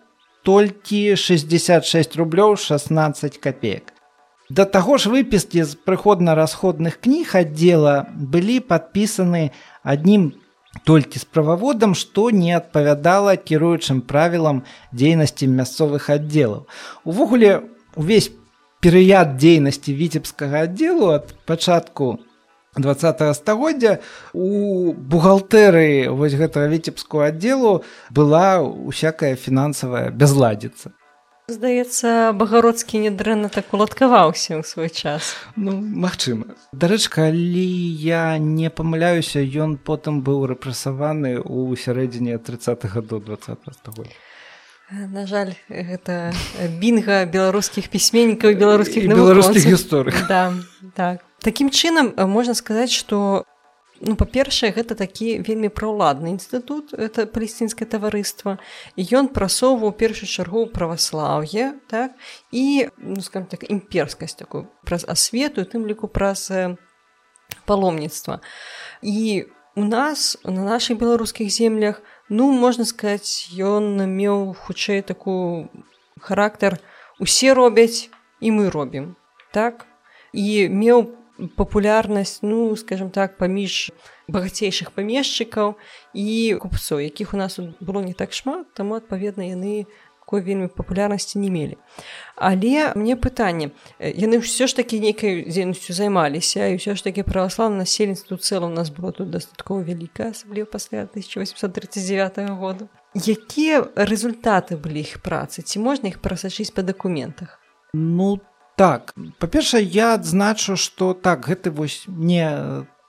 толькі 0.43 1.17
66 1.17 2.17
рублёў 2.17 2.57
16 2.57 3.39
копеек. 3.39 3.93
Да 4.51 4.65
таго 4.65 4.99
ж 4.99 5.09
выпіскі 5.09 5.65
з 5.65 5.79
прыходна-расходных 5.81 7.01
кніг 7.01 7.33
аддзела 7.37 8.09
былі 8.13 8.61
падпісаны 8.61 9.49
аднім 9.81 10.33
толькі 10.85 11.19
з 11.19 11.25
прававодам, 11.25 11.95
што 11.95 12.31
не 12.31 12.57
адпавядала 12.57 13.37
кіруючым 13.37 14.01
правілам 14.01 14.65
дзейнасці 14.93 15.47
мясцовых 15.47 16.09
аддзелаў. 16.11 16.67
Увогуле 17.05 17.69
увесь 17.97 18.33
перыяд 18.83 19.37
дзейнасці 19.37 19.95
віцебскага 19.95 20.67
аддзелу 20.67 21.13
ад 21.15 21.35
пачатку 21.47 22.19
два 22.77 22.95
стагоддзя 22.97 24.01
у 24.33 24.93
бухгалтэрыі 24.97 26.09
вось 26.17 26.33
гэтага 26.33 26.73
віцебскую 26.73 27.29
аддзелу 27.29 27.85
была 28.11 28.65
усякая 28.65 29.37
фінансавая 29.37 30.09
бязладзіца 30.11 30.97
здаецца 31.51 32.33
багародскі 32.39 33.03
недрэнна 33.03 33.51
так 33.51 33.73
уладкаваўся 33.75 34.59
ў 34.59 34.63
свой 34.63 34.91
час 34.91 35.35
ну 35.57 35.75
магчыма 35.79 36.55
дарэч 36.71 37.09
калі 37.11 37.67
я 38.03 38.39
не 38.39 38.71
памыляюся 38.71 39.43
ён 39.43 39.75
потым 39.77 40.23
быў 40.23 40.47
рэпрэсаваны 40.55 41.43
ў 41.43 41.75
сярэдзіне 41.75 42.39
30 42.39 42.87
до 43.07 43.19
20 43.19 43.59
стагоддзя 43.75 44.15
На 44.93 45.25
жаль, 45.25 45.55
гэта 45.73 46.35
бінга 46.77 47.25
беларускіх 47.25 47.89
пісьменнікаў 47.89 48.53
беларускіх 48.61 49.09
беларускіх 49.09 49.65
гісторый. 49.65 50.13
Да, 50.29 50.53
так. 50.93 51.25
Такім 51.41 51.73
чынам 51.73 52.13
можна 52.29 52.53
сказаць, 52.53 52.93
што 52.93 53.49
ну 54.03 54.17
па-першае 54.19 54.73
гэта 54.75 54.99
такі 54.99 55.39
вельмі 55.47 55.71
праўладны 55.71 56.35
інстытут 56.35 56.91
это 56.95 57.25
палесцінскае 57.31 57.87
таварыства. 57.87 58.59
Ён 58.99 59.31
прасоўваў 59.31 59.95
першую 59.95 60.27
чаргу 60.27 60.67
праваслаўе 60.67 61.79
так 61.87 62.19
і 62.51 62.91
ну, 62.99 63.23
скажем 63.23 63.47
так 63.47 63.63
імперскасць 63.71 64.35
такую 64.35 64.67
праз 64.83 65.07
асвету 65.07 65.63
тым 65.63 65.87
ліку 65.87 66.11
праз 66.11 66.51
паломніцтва. 67.65 68.43
І 69.03 69.47
у 69.79 69.85
нас 69.85 70.37
на 70.45 70.67
наших 70.67 70.99
беларускіх 70.99 71.51
землях 71.51 72.03
ну 72.29 72.51
можна 72.51 72.85
сказаць 72.85 73.55
ён 73.55 74.03
меў 74.03 74.59
хутчэй 74.67 75.07
такую 75.07 75.71
характар 76.19 76.83
усе 77.23 77.55
робяць 77.55 78.11
і 78.43 78.51
мы 78.51 78.71
робім 78.71 79.15
так. 79.55 79.87
І 80.33 80.67
меў 80.69 81.07
по 81.07 81.22
папулярнасць 81.57 82.43
ну 82.43 82.77
скажем 82.77 83.11
так 83.11 83.37
паміж 83.39 83.91
багацейшых 84.29 84.93
памешчыкаў 84.95 85.75
і 86.15 86.57
купцоў 86.63 87.03
якіх 87.03 87.35
у 87.35 87.37
нас 87.37 87.59
было 87.81 88.01
не 88.03 88.15
так 88.15 88.33
шмат 88.33 88.71
таму 88.75 88.95
адпаведна 88.99 89.51
яны 89.51 89.87
такой 90.33 90.41
вельмі 90.41 90.69
папулярнасці 90.69 91.39
не 91.39 91.51
мелі. 91.51 91.77
Але 92.37 92.93
мне 92.97 93.17
пытанне 93.21 93.77
яны 94.01 94.41
ўсё 94.41 94.65
ж 94.65 94.73
такі 94.81 94.97
нейкай 94.97 95.45
дзейнасцю 95.45 95.93
займаліся 95.93 96.73
і 96.73 96.81
ўсё 96.81 96.97
ж 96.97 97.05
такі 97.05 97.21
праваславна 97.29 97.85
насельніцтва 97.85 98.41
цэлу 98.41 98.73
у 98.73 98.73
нас 98.73 98.89
было 98.89 99.13
тут 99.13 99.29
дастаткова 99.29 99.85
вялікая 99.85 100.33
асабліва 100.33 100.73
пасля 100.73 101.05
1839 101.05 102.49
года. 102.57 102.89
Якія 103.13 103.85
результаты 103.93 104.81
былі 104.81 105.05
іх 105.05 105.21
працы? 105.21 105.61
Ці 105.61 105.85
можна 105.85 106.09
іх 106.09 106.25
прасачыць 106.25 106.73
па 106.73 106.81
дакументах? 106.81 107.61
Ну 107.93 108.41
так 108.77 109.15
па-першае 109.39 109.83
я 109.85 110.15
адзначу 110.15 110.77
што 110.77 111.13
так 111.15 111.47
гэты 111.49 111.71
вось 111.71 112.05
не 112.09 112.47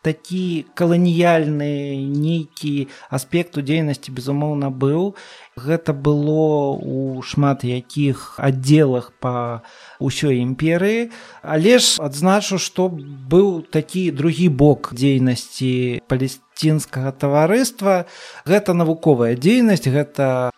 такі 0.04 0.68
каланіяльны 0.76 1.96
нейкі 2.12 2.92
аспект 3.10 3.58
у 3.58 3.64
дзейнасці 3.64 4.12
безумоўна 4.12 4.68
быў. 4.70 5.16
Гэта 5.56 5.96
было 5.96 6.76
у 6.76 7.24
шмат 7.24 7.64
якіх 7.64 8.36
аддзелах 8.38 9.16
па 9.24 9.64
ўсёй 10.04 10.44
імперыі. 10.44 11.10
Але 11.42 11.80
ж 11.80 12.04
адзначу 12.04 12.60
што 12.60 12.92
быў 12.92 13.64
такі 13.64 14.12
другі 14.12 14.52
бок 14.52 14.92
дзейнасці 14.92 16.04
палесцінскага 16.12 17.16
таварыства. 17.16 18.04
Гэта 18.44 18.76
навуковая 18.76 19.40
дзейнасць 19.40 19.88
гэта 19.88 20.53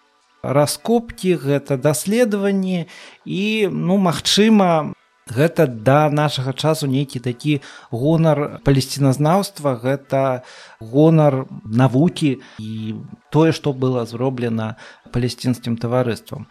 раскопкі 0.53 1.35
гэта 1.41 1.77
даследаванні 1.77 2.85
і 3.25 3.43
ну 3.71 3.97
магчыма 3.97 4.93
гэта 5.25 5.65
да 5.67 6.09
нашага 6.09 6.53
часу 6.53 6.87
нейкі 6.87 7.19
такі 7.19 7.61
гонар 7.89 8.61
палесціназнаўства 8.61 9.75
гэта 9.81 10.45
гонар 10.79 11.45
навукі 11.65 12.41
і 12.61 12.95
тое 13.33 13.51
што 13.51 13.73
было 13.73 14.05
зроблена 14.05 14.75
палесцінскім 15.11 15.77
таварыствам. 15.81 16.45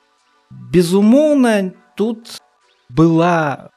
Безумоўна 0.50 1.72
тут 1.94 2.42
была 2.90 3.70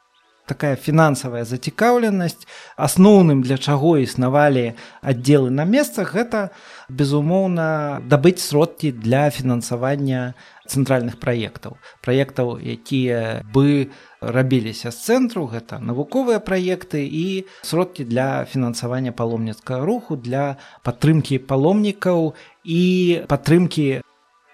такая 0.47 0.75
фінансавая 0.75 1.43
зацікаўленасць. 1.45 2.47
Асноўным 2.79 3.43
для 3.43 3.57
чаго 3.59 3.97
існавалі 4.01 4.73
аддзелы 5.03 5.51
на 5.51 5.67
месцах 5.67 6.15
гэта 6.15 6.49
безумоўна 6.89 7.99
дабыць 8.03 8.39
сродкі 8.39 8.91
для 8.91 9.29
фінансавання 9.29 10.33
цэнтральных 10.67 11.19
праектаў 11.19 11.77
праектаў 12.03 12.57
якія 12.59 13.43
бы 13.53 13.91
рабіліся 14.21 14.91
з 14.91 14.97
цэнтру 14.97 15.47
гэта 15.51 15.79
навуковыя 15.79 16.39
праекты 16.39 17.03
і 17.07 17.45
сродкі 17.61 18.03
для 18.03 18.45
фінансавання 18.45 19.11
паломніцкага 19.11 19.85
руху 19.85 20.15
для 20.15 20.57
падтрымкі 20.83 21.43
паломнікаў 21.43 22.33
і 22.63 22.83
падтрымкі 23.27 24.01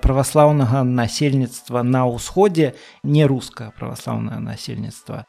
праваслаўнага 0.02 0.84
насельніцтва 0.84 1.84
на 1.84 2.06
ўсходзе 2.10 2.74
не 3.04 3.24
рускае 3.30 3.72
праваслаўнае 3.78 4.42
насельніцтва 4.42 5.24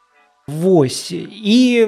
Вось 0.47 1.11
і 1.11 1.87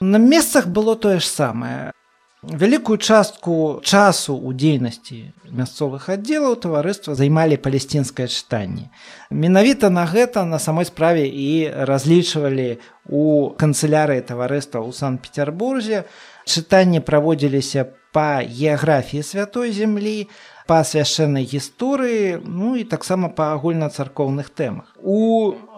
на 0.00 0.18
месцах 0.18 0.66
было 0.68 0.96
тое 0.96 1.20
ж 1.20 1.26
самае. 1.28 1.92
Вялікую 2.40 2.96
частку 2.96 3.84
часу 3.84 4.32
ў 4.32 4.56
дзейнасці 4.56 5.36
мясцовых 5.52 6.08
аддзелаў 6.08 6.56
таварыства 6.56 7.12
займалі 7.12 7.60
палесцінскае 7.60 8.32
чытанне. 8.32 8.88
Менавіта 9.28 9.92
на 9.92 10.08
гэта 10.08 10.48
на 10.48 10.56
самой 10.56 10.88
справе 10.88 11.28
і 11.28 11.68
разлічвалі 11.68 12.80
у 13.12 13.52
канцылярыі 13.60 14.24
таварыства 14.24 14.80
ў 14.80 14.88
Сан-Петербурзе. 14.96 16.08
Чытанні 16.48 17.04
праводзіліся 17.04 17.92
па 18.16 18.40
геаграфіі 18.40 19.20
святой 19.20 19.76
зямлі, 19.76 20.24
па 20.70 20.84
свяшчэннай 20.86 21.42
гісторыі 21.50 22.38
ну 22.46 22.76
і 22.78 22.84
таксама 22.86 23.28
па 23.34 23.50
агульнацаркоўных 23.58 24.50
тэмах 24.54 24.92
у 25.02 25.18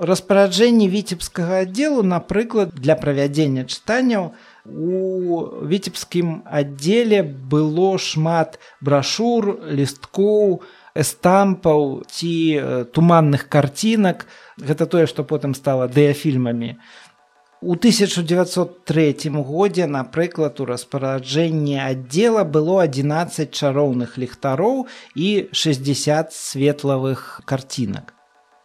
распараджэнні 0.04 0.88
віцебскага 0.92 1.62
аддзелу 1.64 2.02
напрыклад 2.04 2.76
для 2.76 2.96
правядзення 3.00 3.64
чытанняў 3.64 4.26
у 4.66 5.66
віцебскім 5.66 6.42
аддзеле 6.46 7.22
было 7.22 7.98
шмат 7.98 8.58
брашур 8.80 9.58
лісткоў 9.66 10.60
эстампаў 10.94 12.02
ці 12.06 12.34
туманных 12.94 13.48
карцінак 13.48 14.26
гэта 14.58 14.86
тое 14.86 15.06
што 15.10 15.24
потым 15.24 15.56
стала 15.58 15.88
дыяфільмамі 15.88 16.76
У 17.62 17.76
1903 17.76 19.30
годзе, 19.30 19.86
напрыклад, 19.86 20.58
у 20.60 20.64
распараджэнні 20.66 21.78
аддзела 21.78 22.42
было 22.42 22.82
11 22.82 23.54
чароўных 23.54 24.18
ліхтароў 24.18 24.88
і 25.14 25.46
60 25.52 26.34
светлавых 26.34 27.40
карцінак. 27.46 28.14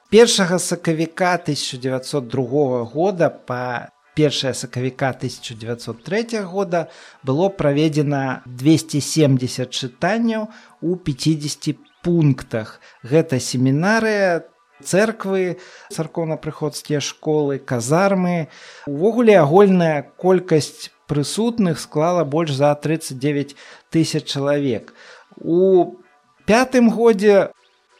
Першага 0.09 0.57
сакавіка 0.57 1.37
1902 1.37 2.83
года 2.89 3.29
па 3.29 3.93
першая 4.17 4.53
сакавіка 4.53 5.09
1903 5.13 6.41
года 6.41 6.89
было 7.23 7.49
праведзена 7.49 8.41
270 8.45 9.69
чытанняў 9.69 10.49
у 10.81 10.95
50 10.95 11.77
пунктах. 12.01 12.81
Гэта 13.03 13.37
семінарыя 13.37 14.49
церквы 14.81 15.61
царкоўна-прыходскія 15.93 16.97
школы 16.97 17.61
казармы 17.61 18.49
увогуле 18.89 19.37
агульная 19.37 20.09
колькасць 20.17 20.89
прысутных 21.05 21.79
склала 21.79 22.23
больш 22.23 22.57
за 22.57 22.73
39 22.73 23.55
тысяч 23.89 24.25
чалавек 24.25 24.93
у 25.37 25.97
пятым 26.45 26.89
годзе 26.89 27.51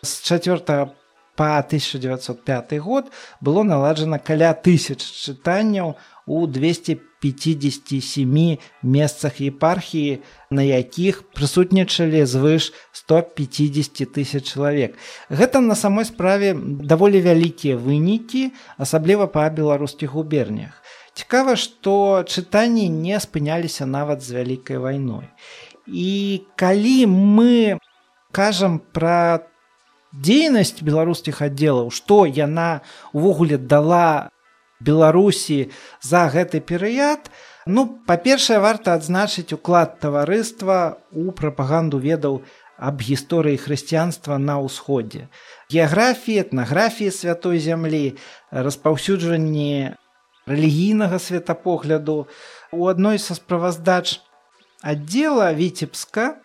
з 0.02 0.22
4 0.22 0.90
по 1.38 1.58
1905 1.58 2.80
год 2.80 3.12
было 3.40 3.64
наладжана 3.64 4.20
каля 4.20 4.54
тысяч 4.54 5.06
чытанняў 5.06 5.96
у 6.26 6.48
257 6.48 8.58
месцах 8.84 9.42
епархіі, 9.42 10.20
на 10.50 10.62
якіх 10.66 11.24
прысутнічалі 11.38 12.26
звыш 12.26 12.74
150 12.92 14.12
тысяч 14.12 14.44
чалавек. 14.50 14.98
Гэта 15.30 15.62
на 15.62 15.76
самой 15.78 16.06
справе 16.10 16.58
даволі 16.58 17.22
вялікія 17.22 17.78
вынікі, 17.78 18.52
асабліва 18.82 19.30
па 19.30 19.46
беларускіх 19.54 20.18
губернях. 20.18 20.82
Цікава, 21.14 21.56
што 21.56 22.26
чытанні 22.26 22.90
не 22.90 23.20
спыняліся 23.22 23.86
нават 23.86 24.26
з 24.26 24.42
вялікай 24.42 24.78
вайной. 24.78 25.30
І 25.88 26.42
калі 26.58 27.06
мы 27.08 27.80
кажам 28.34 28.82
пра 28.82 29.48
дзейнасць 30.18 30.82
беларускіх 30.82 31.42
аддзелаў, 31.46 31.92
што 31.94 32.26
яна 32.26 32.82
увогуле 33.14 33.58
дала 33.58 34.30
беларусі 34.80 35.70
за 36.02 36.28
гэты 36.30 36.62
перыяд. 36.62 37.30
Ну 37.66 37.88
па-першае 38.08 38.60
варта 38.64 38.94
адзначыць 38.94 39.54
уклад 39.54 40.00
таварыства 40.00 40.98
у 41.12 41.32
прапаганду 41.32 42.00
ведаў 42.00 42.42
аб 42.78 43.02
гісторыі 43.02 43.58
хрысціянства 43.58 44.38
на 44.38 44.62
ўсходзе. 44.62 45.28
Геаграфіі 45.74 46.46
этнаграфіі 46.46 47.10
святой 47.12 47.58
зямлі 47.58 48.18
распаўсюджванні 48.54 49.98
рэлігійнага 50.46 51.20
светапогляду. 51.20 52.28
У 52.72 52.88
адной 52.88 53.18
са 53.20 53.36
справаздач 53.36 54.22
аддзела 54.86 55.52
віцебска 55.58 56.38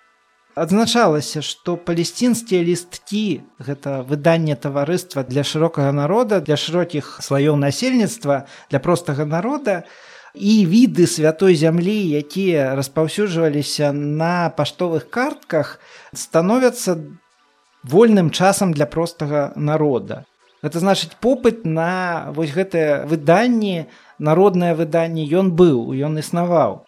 адзначалася 0.54 1.42
што 1.42 1.76
палесцінскія 1.76 2.62
лісткі 2.62 3.42
гэта 3.58 4.02
выданне 4.02 4.56
таварыства 4.56 5.24
для 5.24 5.44
шырокага 5.44 5.92
народа 5.92 6.40
для 6.40 6.56
шырокіх 6.56 7.20
слаёў 7.24 7.56
насельніцтва 7.56 8.44
для 8.70 8.78
простага 8.78 9.24
народа 9.24 9.82
і 10.34 10.64
віды 10.66 11.06
святой 11.06 11.56
зямлі 11.56 11.96
якія 12.20 12.74
распаўсюджваліся 12.76 13.92
на 13.92 14.48
паштовых 14.56 15.08
картках 15.10 15.78
становяцца 16.12 16.96
вольным 17.84 18.30
часам 18.30 18.72
для 18.72 18.86
простага 18.86 19.52
народа. 19.56 20.24
Это 20.62 20.78
значыць 20.78 21.18
попыт 21.20 21.66
на 21.66 22.30
вось 22.32 22.54
гэтае 22.54 23.04
выданне 23.04 23.90
народнае 24.18 24.74
выданне 24.78 25.26
ён 25.26 25.50
быў 25.52 25.90
ён 25.90 26.18
існаваў. 26.22 26.86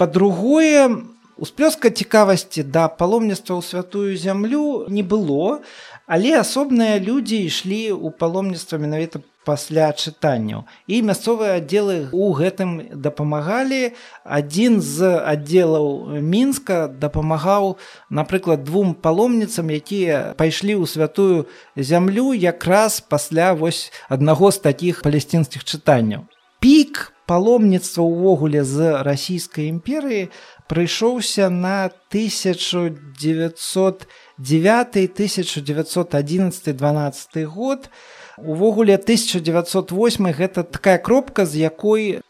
Па-другое 0.00 1.11
Усплёска 1.42 1.90
цікавасці 1.90 2.62
да 2.70 2.86
паломніцтва 2.86 3.58
ў 3.58 3.66
святую 3.66 4.14
зямлю 4.14 4.86
не 4.86 5.02
было, 5.02 5.58
але 6.06 6.38
асобныя 6.38 7.02
людзі 7.02 7.42
ішлі 7.50 7.90
ў 7.98 8.14
паломніцтва 8.14 8.78
менавіта 8.78 9.26
пасля 9.42 9.90
чытанняў. 9.90 10.70
І 10.86 11.02
мясцовыя 11.02 11.58
аддзелы 11.58 12.14
ў 12.14 12.26
гэтым 12.38 12.70
дапамагалі. 12.94 13.90
Адзін 14.22 14.78
з 14.78 15.18
аддзелаў 15.18 16.22
мінска 16.22 16.86
дапамагаў, 16.86 17.74
напрыклад, 18.06 18.62
двум 18.62 18.94
паломніцам, 18.94 19.74
якія 19.74 20.38
пайшлі 20.38 20.78
ў 20.78 20.86
святую 20.86 21.50
зямлю 21.74 22.38
якраз 22.38 23.02
пасля 23.02 23.50
вось 23.50 23.90
аднаго 24.06 24.54
з 24.54 24.62
такіх 24.62 25.02
палесцінскіх 25.02 25.66
чытанняў. 25.66 26.30
Пік 26.62 27.10
паломніцтва 27.32 28.04
ўвогуле 28.04 28.60
з 28.60 29.00
расійскай 29.00 29.72
імперыі 29.72 30.28
прыйшоўся 30.68 31.48
на 31.48 31.88
1909 32.12 34.28
1911 34.36 36.76
12 36.76 37.48
год. 37.48 37.88
Увогуле 38.36 39.00
1908 39.00 40.28
гэта 40.36 40.60
такая 40.62 40.98
кропка 40.98 41.46
з 41.48 41.56
якой 41.64 42.20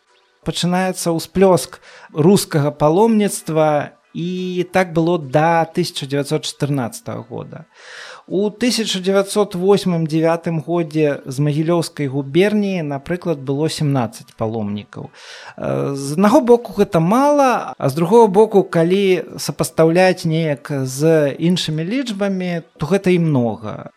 пачынаецца 0.47 1.11
ўсплёск 1.19 1.83
рускага 2.15 2.71
паломніцтва 2.71 3.99
і 4.15 4.63
так 4.71 4.93
было 4.93 5.19
да 5.19 5.67
1914 5.67 6.47
года 7.27 7.67
у 8.29 8.49
1908-9 8.49 10.63
годзе 10.67 11.21
з 11.27 11.39
магілёўскай 11.39 12.07
губерніі 12.07 12.83
напрыклад 12.83 13.39
было 13.43 13.69
17 13.69 14.27
паломнікаў 14.39 15.11
з 15.59 16.13
аднаго 16.13 16.41
боку 16.41 16.73
гэта 16.79 17.01
мала 17.01 17.75
а 17.79 17.89
з 17.89 17.95
другого 17.95 18.29
боку 18.29 18.63
калі 18.63 19.25
сапастаўляць 19.39 20.25
неяк 20.25 20.71
з 20.71 21.35
іншымі 21.39 21.85
лічбамі 21.85 22.63
то 22.79 22.87
гэта 22.87 23.11
і 23.11 23.19
многа 23.19 23.91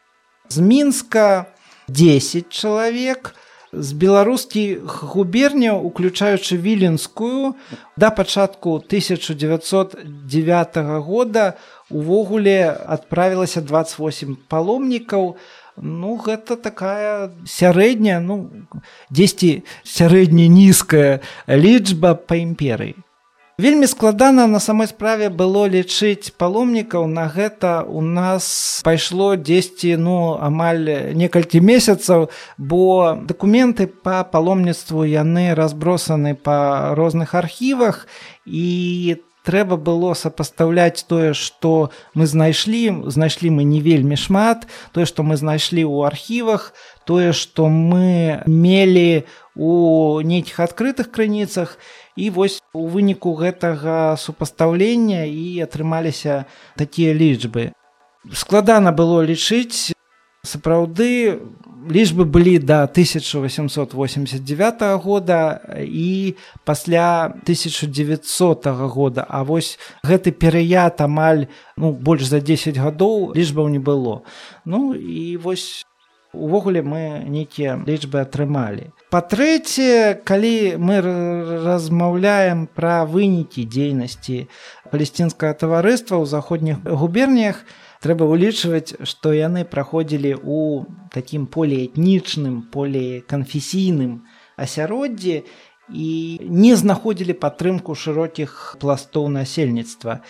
з 0.49 0.57
мінска 0.57 1.45
10 1.87 2.49
чалавек 2.49 3.35
з 3.75 3.91
беларускіх 3.91 5.03
губерняў 5.13 5.83
уключаючы 5.83 6.57
віленскую 6.57 7.55
да 7.97 8.09
пачатку 8.09 8.79
1909 8.79 10.77
года 11.03 11.53
увогуле 11.89 12.75
адправілася 12.87 13.61
28 13.61 14.37
паломнікаў. 14.47 15.35
Ну 15.75 16.15
гэта 16.15 16.55
такая 16.55 17.31
сярэдняя 17.43 18.23
ну 18.23 18.49
дзесьці 19.11 19.67
сярэдне 19.83 20.47
нізкая 20.47 21.19
лічба 21.47 22.15
па 22.15 22.39
імперыі. 22.39 22.95
Вельмі 23.57 23.87
складана 23.87 24.47
на 24.47 24.59
самой 24.59 24.87
справе 24.87 25.29
было 25.29 25.63
лічыць 25.71 26.35
паломнікаў. 26.35 27.07
На 27.07 27.31
гэта 27.31 27.87
у 27.87 28.01
нас 28.01 28.81
пайшло 28.83 29.35
дзесьці 29.39 29.95
ну 29.95 30.35
амаль 30.35 31.15
некалькі 31.15 31.63
месяцаў, 31.63 32.27
бо 32.57 33.15
дакументы 33.15 33.87
па 33.87 34.27
паломніцтву 34.27 35.07
яны 35.07 35.55
разбросаны 35.55 36.35
па 36.35 36.95
розных 36.99 37.31
архівах. 37.31 38.07
І 38.43 39.23
трэба 39.45 39.77
было 39.77 40.13
сапастаўляць 40.17 41.05
тое, 41.07 41.33
што 41.37 41.93
мы 42.17 42.25
знайшлі, 42.25 43.07
знайшлі 43.07 43.53
мы 43.55 43.63
не 43.63 43.79
вельмі 43.79 44.17
шмат, 44.17 44.67
тое, 44.91 45.05
што 45.05 45.23
мы 45.23 45.37
знайшлі 45.37 45.85
ў 45.85 46.09
архівах, 46.09 46.73
тое, 47.05 47.31
што 47.31 47.69
мы 47.69 48.43
мелі 48.49 49.23
у 49.55 50.19
нейкіх 50.25 50.59
адкрытых 50.59 51.13
крыніцах, 51.13 51.77
і 52.19 52.29
вось 52.33 52.59
у 52.73 52.87
выніку 52.91 53.37
гэтага 53.39 54.19
супастаўлення 54.19 55.23
і 55.29 55.63
атрымаліся 55.63 56.45
такія 56.75 57.13
лічбы. 57.13 57.71
Складана 58.33 58.91
было 58.91 59.21
лічыць 59.21 59.94
сапраўды 60.45 61.39
лічбы 61.89 62.25
былі 62.25 62.57
да 62.59 62.83
1889 62.83 64.81
года 65.03 65.61
і 65.77 66.35
пасля 66.63 67.25
1900 67.25 68.65
года 68.89 69.25
а 69.29 69.43
вось 69.43 69.77
гэты 70.03 70.31
перыяд 70.31 71.01
амаль 71.01 71.45
ну 71.77 71.91
больш 71.91 72.25
за 72.25 72.39
10 72.41 72.77
гадоў 72.77 73.33
лічбаў 73.35 73.67
не 73.69 73.79
было 73.79 74.23
ну 74.65 74.93
і 74.93 75.37
вось 75.37 75.85
увогуле 76.35 76.81
мы 76.83 77.23
нейкія 77.25 77.79
лічбы 77.87 78.19
атрымалі. 78.19 78.91
Па-трэцяе, 79.09 80.19
калі 80.27 80.75
мы 80.77 80.99
размаўляем 80.99 82.67
пра 82.67 83.07
вынікі 83.07 83.63
дзейнасці 83.63 84.51
палесцінскага 84.91 85.55
таварыства 85.55 86.19
ў 86.19 86.25
заходніх 86.27 86.83
губерніях, 86.83 87.63
трэба 88.05 88.29
ўлічваць, 88.29 89.01
што 89.01 89.33
яны 89.33 89.65
праходзілі 89.65 90.37
ў 90.37 90.85
такім 91.09 91.49
поліэтнічным, 91.49 92.69
поліканфесійным 92.69 94.21
асяроддзі 94.61 95.41
і 95.89 96.09
не 96.45 96.73
знаходзілі 96.77 97.33
падтрымку 97.41 97.97
шырокіх 97.97 98.77
пластоў 98.77 99.33
насельніцтва. 99.33 100.21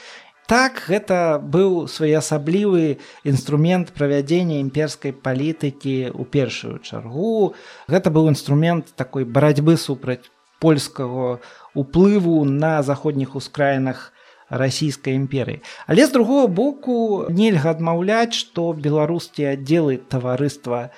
Так 0.47 0.79
гэта 0.87 1.41
быў 1.41 1.89
своеасаблівы 1.91 3.01
інструмент 3.27 3.91
правядзення 3.97 4.61
імперскай 4.61 5.11
палітыкі 5.11 6.15
ў 6.15 6.23
першую 6.31 6.79
чаргу. 6.79 7.57
Гэта 7.91 8.07
быў 8.07 8.31
інструмент 8.31 8.95
такой 8.95 9.25
барацьбы 9.25 9.75
супраць 9.75 10.29
польскага 10.63 11.41
уплыву 11.75 12.45
на 12.45 12.79
заходніх 12.87 13.35
ускраінах 13.35 14.14
расійскай 14.49 15.15
імперыі. 15.15 15.61
Але 15.87 16.05
з 16.05 16.11
другого 16.11 16.47
боку 16.47 17.25
нельга 17.29 17.71
адмаўляць, 17.71 18.33
што 18.33 18.73
беларускія 18.73 19.53
аддзелы 19.57 19.97
таварыства 19.97 20.89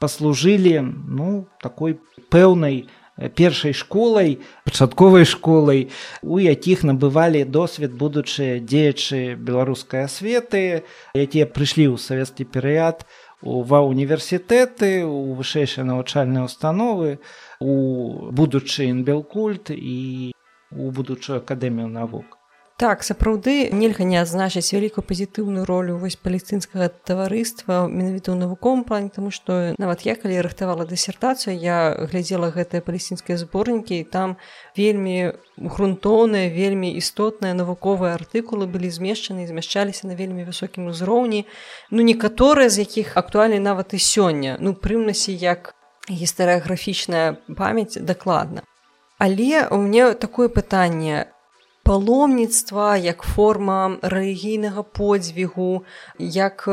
паслужылі 0.00 0.80
ну 0.82 1.46
такой 1.62 2.00
пэўнай, 2.28 2.88
першай 3.34 3.72
школай 3.72 4.38
пачатковай 4.64 5.24
школай 5.24 5.90
у 6.22 6.38
якіх 6.42 6.82
набывалі 6.82 7.44
досвед 7.44 7.94
будучыя 7.94 8.58
дзеячы 8.58 9.38
беларускай 9.38 10.10
асветы 10.10 10.82
якія 11.14 11.46
прыйшлі 11.46 11.94
ў 11.94 11.96
савецкі 12.02 12.44
перыяд 12.50 13.06
ва 13.40 13.86
універсітэты 13.86 15.06
у 15.06 15.38
вышэйшай 15.38 15.86
навучальнай 15.86 16.42
установы 16.42 17.22
у 17.60 18.30
будучы 18.34 18.90
інбелкульт 18.90 19.70
і 19.70 20.34
у 20.74 20.90
будучую 20.90 21.38
акадэмію 21.38 21.86
навук 21.86 22.43
Так 22.76 23.04
сапраўды 23.06 23.70
нельга 23.70 24.02
не 24.02 24.16
адзначыць 24.18 24.74
вялікую 24.74 25.06
пазітыўную 25.06 25.62
ролю 25.62 25.94
вось 26.02 26.16
палестынскага 26.18 26.88
таварыства 27.06 27.86
менавіта 27.86 28.34
ў 28.34 28.42
навуковым 28.42 28.82
плане 28.82 29.14
тому 29.14 29.30
што 29.30 29.78
нават 29.78 30.02
я 30.02 30.18
калі 30.18 30.42
рыхтавала 30.42 30.82
дысертацыю 30.82 31.54
я 31.54 31.94
глядзела 32.10 32.50
гэтыя 32.50 32.82
палесцінскія 32.82 33.38
зборнікі 33.38 34.02
і 34.02 34.08
там 34.10 34.34
вельмі 34.74 35.38
грунтоўныя 35.54 36.50
вельмі 36.50 36.90
істотныя 36.98 37.54
навуковыя 37.54 38.18
артыкулы 38.18 38.66
былі 38.66 38.90
змешчаны 38.90 39.46
і 39.46 39.50
змяшчаліся 39.54 40.10
на 40.10 40.18
вельмі 40.18 40.42
высокім 40.42 40.90
узроўні 40.90 41.46
ну 41.94 42.02
некаторыя 42.02 42.66
з 42.66 42.82
якіх 42.82 43.14
актуальны 43.14 43.62
нават 43.62 43.94
і 43.94 44.02
сёння. 44.02 44.58
Ну 44.58 44.74
прымнасе 44.74 45.30
як 45.30 45.78
гістарыяграфічная 46.10 47.38
памяць 47.54 48.02
дакладна. 48.02 48.66
Але 49.18 49.68
у 49.70 49.78
мне 49.78 50.14
такое 50.14 50.48
пытанне 50.48 51.30
паломніцтва 51.84 52.96
як 52.96 53.22
форма 53.22 53.78
рэлігійнага 54.02 54.82
подзвігу 54.82 55.84
як 56.18 56.68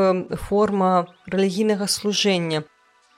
форма 0.48 0.92
рэлігійнага 1.26 1.88
служэння 1.94 2.62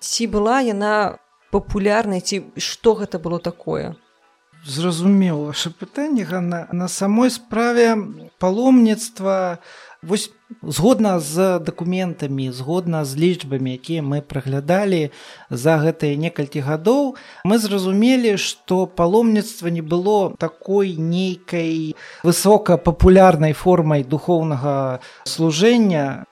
ці 0.00 0.26
была 0.34 0.60
яна 0.60 1.18
папулярнай 1.54 2.20
ці 2.20 2.42
што 2.58 2.94
гэта 3.00 3.22
было 3.22 3.38
такое 3.38 3.94
зразумела 4.66 5.46
ваше 5.46 5.70
пытанне 5.70 6.24
на, 6.24 6.68
на 6.72 6.88
самой 6.88 7.30
справе 7.30 7.96
паломніцтва 8.38 9.58
вось 10.02 10.30
згодна 10.62 11.20
з 11.20 11.58
дакументамі 11.58 12.50
згодна 12.50 13.04
з 13.04 13.16
лічбамі 13.16 13.72
якія 13.72 14.02
мы 14.02 14.20
праглядалі 14.20 15.10
за 15.50 15.76
гэтыя 15.80 16.16
некалькі 16.16 16.60
гадоў 16.60 17.16
мы 17.44 17.58
зразумелі 17.58 18.36
што 18.36 18.86
паломніцтва 18.86 19.68
не 19.68 19.82
было 19.82 20.32
такой 20.36 20.96
нейкай 20.96 21.96
высокапапулярнай 22.24 23.52
формай 23.52 24.04
духоўнага 24.04 25.00
служэння 25.24 26.24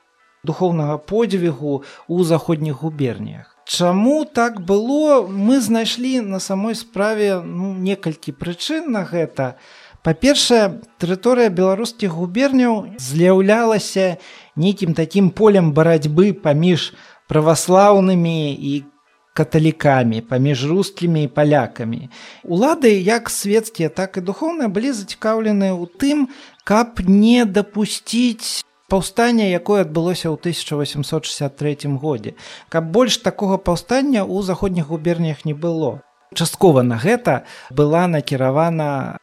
духоўнага 0.45 0.99
подзвігу 0.99 1.83
у 2.09 2.25
заходніх 2.25 2.83
губерніях 2.83 3.52
Чаму 3.73 4.25
так 4.29 4.61
было 4.61 5.27
мы 5.27 5.61
знайшлі 5.65 6.21
на 6.21 6.41
самой 6.41 6.75
справе 6.75 7.41
ну, 7.41 7.73
некалькі 7.73 8.37
прычын 8.37 8.93
на 8.93 9.09
гэта, 9.09 9.57
Па-першае, 10.03 10.83
тэрыторыя 10.99 11.47
беларускіх 11.47 12.11
губерняў 12.11 12.99
з'яўлялася 12.99 14.19
нейкім 14.59 14.97
такім 14.99 15.31
полем 15.31 15.71
барацьбы 15.77 16.33
паміж 16.35 16.91
праваслаўнымі 17.31 18.51
і 18.51 18.73
каталікамі, 19.39 20.21
паміж 20.27 20.67
рускімі 20.67 21.23
і 21.25 21.31
палякамі. 21.31 22.11
Улады 22.43 22.91
як 22.99 23.31
светецкія, 23.31 23.89
так 23.89 24.19
і 24.19 24.27
духоўныя 24.27 24.67
былі 24.67 24.91
зацікаўлены 24.91 25.71
ў 25.71 25.87
тым, 26.03 26.27
каб 26.67 26.99
не 27.07 27.47
дапусціць 27.47 28.67
паўстання, 28.93 29.49
якое 29.49 29.89
адбылося 29.89 30.29
ў 30.29 30.37
1863 30.37 31.89
годзе. 31.97 32.37
Каб 32.69 32.93
больш 32.93 33.17
такога 33.25 33.57
паўстання 33.57 34.21
ў 34.21 34.45
заходніх 34.45 34.93
губерніях 34.93 35.49
не 35.49 35.57
было. 35.57 36.05
Часткова 36.37 36.85
на 36.85 37.01
гэта 37.01 37.49
была 37.73 38.05
накіравана 38.05 39.17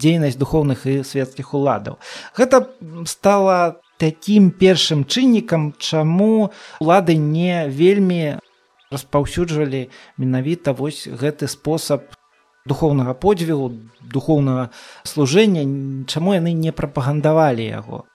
дзейнасць 0.00 0.40
духовных 0.40 0.88
і 0.88 1.04
светскіх 1.04 1.52
уладаў. 1.52 2.00
Гэта 2.32 2.72
стала 3.04 3.76
такім 4.00 4.50
першым 4.56 5.04
чыннікам, 5.04 5.76
чаму 5.76 6.52
улады 6.80 7.20
не 7.20 7.68
вельмі 7.68 8.40
распаўсюджвалі 8.88 9.92
менавіта 10.16 10.72
вось 10.72 11.04
гэты 11.04 11.44
спосаб 11.44 12.08
духовнага 12.64 13.12
подзвігу, 13.14 13.72
духовнага 14.00 14.70
служэння, 15.04 15.64
чаму 16.08 16.36
яны 16.36 16.56
не 16.56 16.72
прапагандавалі 16.72 17.64
яго. 17.64 18.09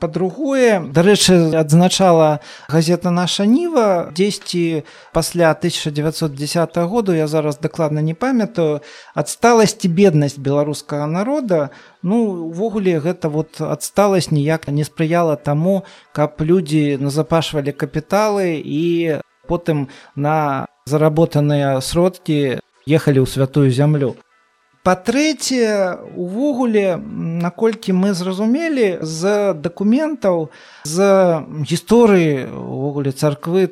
Па-другое, 0.00 0.80
дарэчы, 0.80 1.52
адзначала 1.60 2.40
газета 2.72 3.10
наша 3.12 3.44
ніва 3.44 4.08
дзесьці 4.16 4.88
пасля 5.12 5.52
1910 5.52 6.78
году 6.88 7.12
я 7.12 7.26
зараз 7.28 7.60
дакладна 7.60 8.00
не 8.00 8.14
памятаю 8.14 8.80
адсталасць 9.14 9.84
і 9.84 9.92
беднасць 9.92 10.40
беларускага 10.40 11.04
народа. 11.04 11.68
Ну 12.00 12.48
увогуле 12.48 12.96
гэта 12.96 13.28
вот 13.28 13.60
адсталасць 13.60 14.32
ніяк 14.32 14.72
не 14.72 14.88
спрыяла 14.88 15.36
таму 15.36 15.84
каб 16.16 16.40
людзі 16.40 16.96
назапашвалі 16.96 17.76
капіталы 17.76 18.56
і 18.56 19.20
потым 19.44 19.92
на 20.16 20.64
заработаныя 20.88 21.76
сродкі 21.84 22.64
ехалі 22.88 23.20
ў 23.20 23.28
святую 23.28 23.68
зямлю 23.68 24.16
па-трэцяе 24.82 26.00
увогуле 26.16 26.96
наколькі 26.96 27.92
мы 27.92 28.14
зразумелі 28.14 28.98
з 29.02 29.52
дакументаў 29.54 30.48
з 30.84 30.98
гісторыі 31.68 32.48
увогуле 32.48 33.12
царквы 33.12 33.68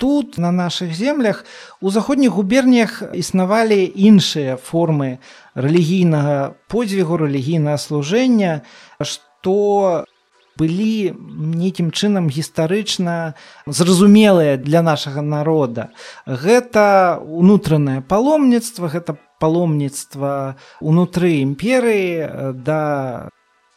тут 0.00 0.38
на 0.38 0.50
наших 0.50 0.96
землях 0.96 1.44
у 1.80 1.90
заходніх 1.90 2.32
губерніях 2.32 3.02
існавалі 3.12 3.84
іншыя 3.84 4.56
формы 4.56 5.18
рэлігійнага 5.54 6.56
подзвігу 6.72 7.20
рэлігійнага 7.20 7.76
служэння 7.76 8.64
што 9.04 10.08
былі 10.56 11.16
нейкім 11.56 11.92
чынам 11.92 12.28
гістарычна 12.28 13.34
зразумелыя 13.66 14.56
для 14.60 14.82
нашага 14.84 15.24
народа. 15.24 15.88
Гэта 16.26 17.16
унутранае 17.20 18.00
паломніцтва 18.04 18.92
гэта 18.92 19.16
паломніцтва 19.40 20.60
унутры 20.80 21.40
імперыі 21.40 22.54
да 22.54 22.80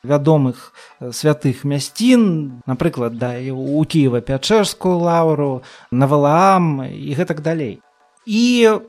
вядомых 0.04 0.76
святых 1.00 1.64
мясцін 1.64 2.60
напрыклад 2.68 3.16
да 3.18 3.40
у 3.56 3.84
кіева 3.88 4.20
пячэрскую 4.20 5.00
лаўру 5.00 5.64
на 5.92 6.06
валаам 6.12 6.84
і 6.84 7.16
гэтак 7.16 7.40
далей. 7.40 7.80
І 8.28 8.80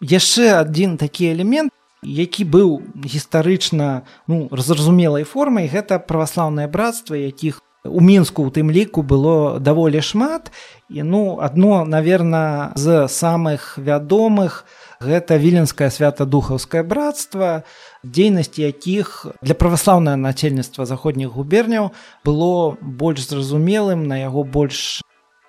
яшчэ 0.00 0.64
адзін 0.64 0.96
такі 0.96 1.30
элемент 1.36 1.70
які 2.04 2.44
быў 2.44 2.80
гістарычна 3.04 4.08
ну 4.28 4.48
зразумелай 4.52 5.24
формай 5.24 5.68
гэта 5.68 6.00
праваслаўнае 6.00 6.68
братства 6.68 7.16
якіх 7.16 7.60
у 7.84 8.00
мінску 8.00 8.48
у 8.48 8.50
тым 8.50 8.72
ліку 8.72 9.04
было 9.04 9.60
даволі 9.60 10.00
шмат. 10.00 10.48
І 10.88 11.04
ну 11.04 11.36
адно 11.40 11.84
наверно 11.84 12.72
з 12.76 13.08
самых 13.12 13.76
вядомых 13.76 14.64
у 14.64 14.83
гэта 15.00 15.36
віленскае 15.36 15.90
свята-духаўскае 15.90 16.82
братства. 16.82 17.62
Дзейнасці 18.04 18.62
якіх 18.62 19.26
для 19.42 19.54
праваслаўнае 19.54 20.16
насельніцтва 20.16 20.86
заходніх 20.86 21.34
губерняў 21.34 21.90
было 22.24 22.76
больш 22.80 23.28
зразумелым 23.28 24.06
на 24.06 24.20
яго 24.22 24.44
больш 24.44 25.02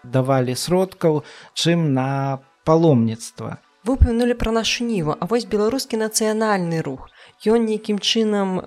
давалі 0.03 0.55
сродкаў 0.55 1.23
чым 1.53 1.93
на 1.93 2.39
паломніцтва. 2.65 3.57
Выпамянули 3.85 4.33
пра 4.33 4.51
нашу 4.51 4.85
ніву 4.85 5.13
А 5.19 5.25
вось 5.29 5.45
беларускі 5.45 5.97
нацыянальны 6.01 6.81
рух. 6.81 7.09
Ён 7.45 7.69
нейкім 7.69 8.01
чынам 8.01 8.65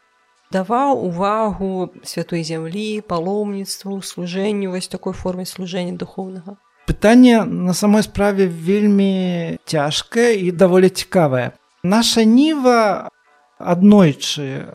даваў 0.55 1.03
увагу 1.11 1.91
святой 2.05 2.47
зямлі 2.47 3.03
паломніцтву 3.03 4.01
служэнню 4.03 4.71
вось 4.71 4.89
такой 4.89 5.13
форме 5.13 5.45
служэння 5.45 5.99
духовнага 5.99 6.57
пытанне 6.89 7.45
на 7.45 7.77
самой 7.77 8.03
справе 8.03 8.49
вельмі 8.49 9.61
цяжкае 9.69 10.41
і 10.41 10.53
даволі 10.57 10.89
цікавае. 10.89 11.53
Наша 11.85 12.25
ніва 12.25 13.13
аднойчы 13.61 14.73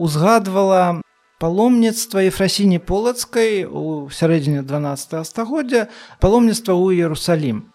узгадвала 0.00 1.04
паломніцтва 1.36 2.24
ефрасіні 2.24 2.80
полацкай 2.80 3.68
у 3.68 4.08
сярэдзіне 4.08 4.64
12 4.64 5.20
стагоддзя 5.28 5.92
паломніцтва 6.20 6.72
ў 6.72 7.04
Ерусалім. 7.04 7.68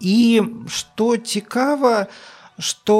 І 0.00 0.40
што 0.72 1.16
цікава, 1.20 2.08
што 2.56 2.96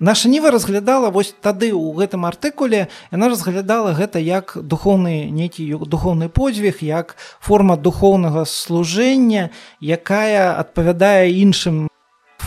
наша 0.00 0.28
ніва 0.28 0.50
разглядала 0.50 1.10
вось 1.10 1.34
тады 1.40 1.70
ў 1.74 1.98
гэтым 1.98 2.24
артыкуле 2.24 2.88
яна 3.10 3.28
разглядала 3.28 3.92
гэта 3.92 4.22
як 4.22 4.56
духоўны 4.56 5.28
нейкі 5.30 5.82
духоўны 5.84 6.28
подзвіг 6.28 6.80
як 6.82 7.16
форма 7.40 7.76
духоўнага 7.76 8.46
служэння 8.46 9.50
якая 9.80 10.56
адпавядае 10.58 11.34
іншым 11.42 11.88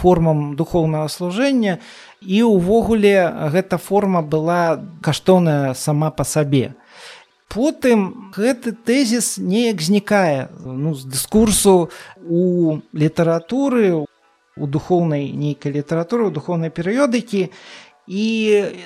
формам 0.02 0.56
духоўнага 0.56 1.08
служэння. 1.08 1.78
І 2.22 2.42
ўвогуле 2.46 3.50
гэта 3.54 3.78
форма 3.78 4.22
была 4.22 4.82
каштоўная 5.06 5.74
сама 5.78 6.10
па 6.10 6.26
сабе. 6.26 6.74
Потым 7.52 8.32
гэты 8.32 8.72
тэзіс 8.72 9.36
неяк 9.38 9.82
знікае 9.84 10.48
ну, 10.64 10.96
з 10.96 11.06
дыскурсу 11.06 11.92
у 12.24 12.42
літаратуры 12.96 14.08
у 14.58 14.62
у 14.62 14.68
духоўнай 14.68 15.32
нейкай 15.32 15.72
літаратуры 15.72 16.28
у 16.28 16.32
духоўнай 16.32 16.70
перыёдыкі 16.70 17.50
і 18.12 18.26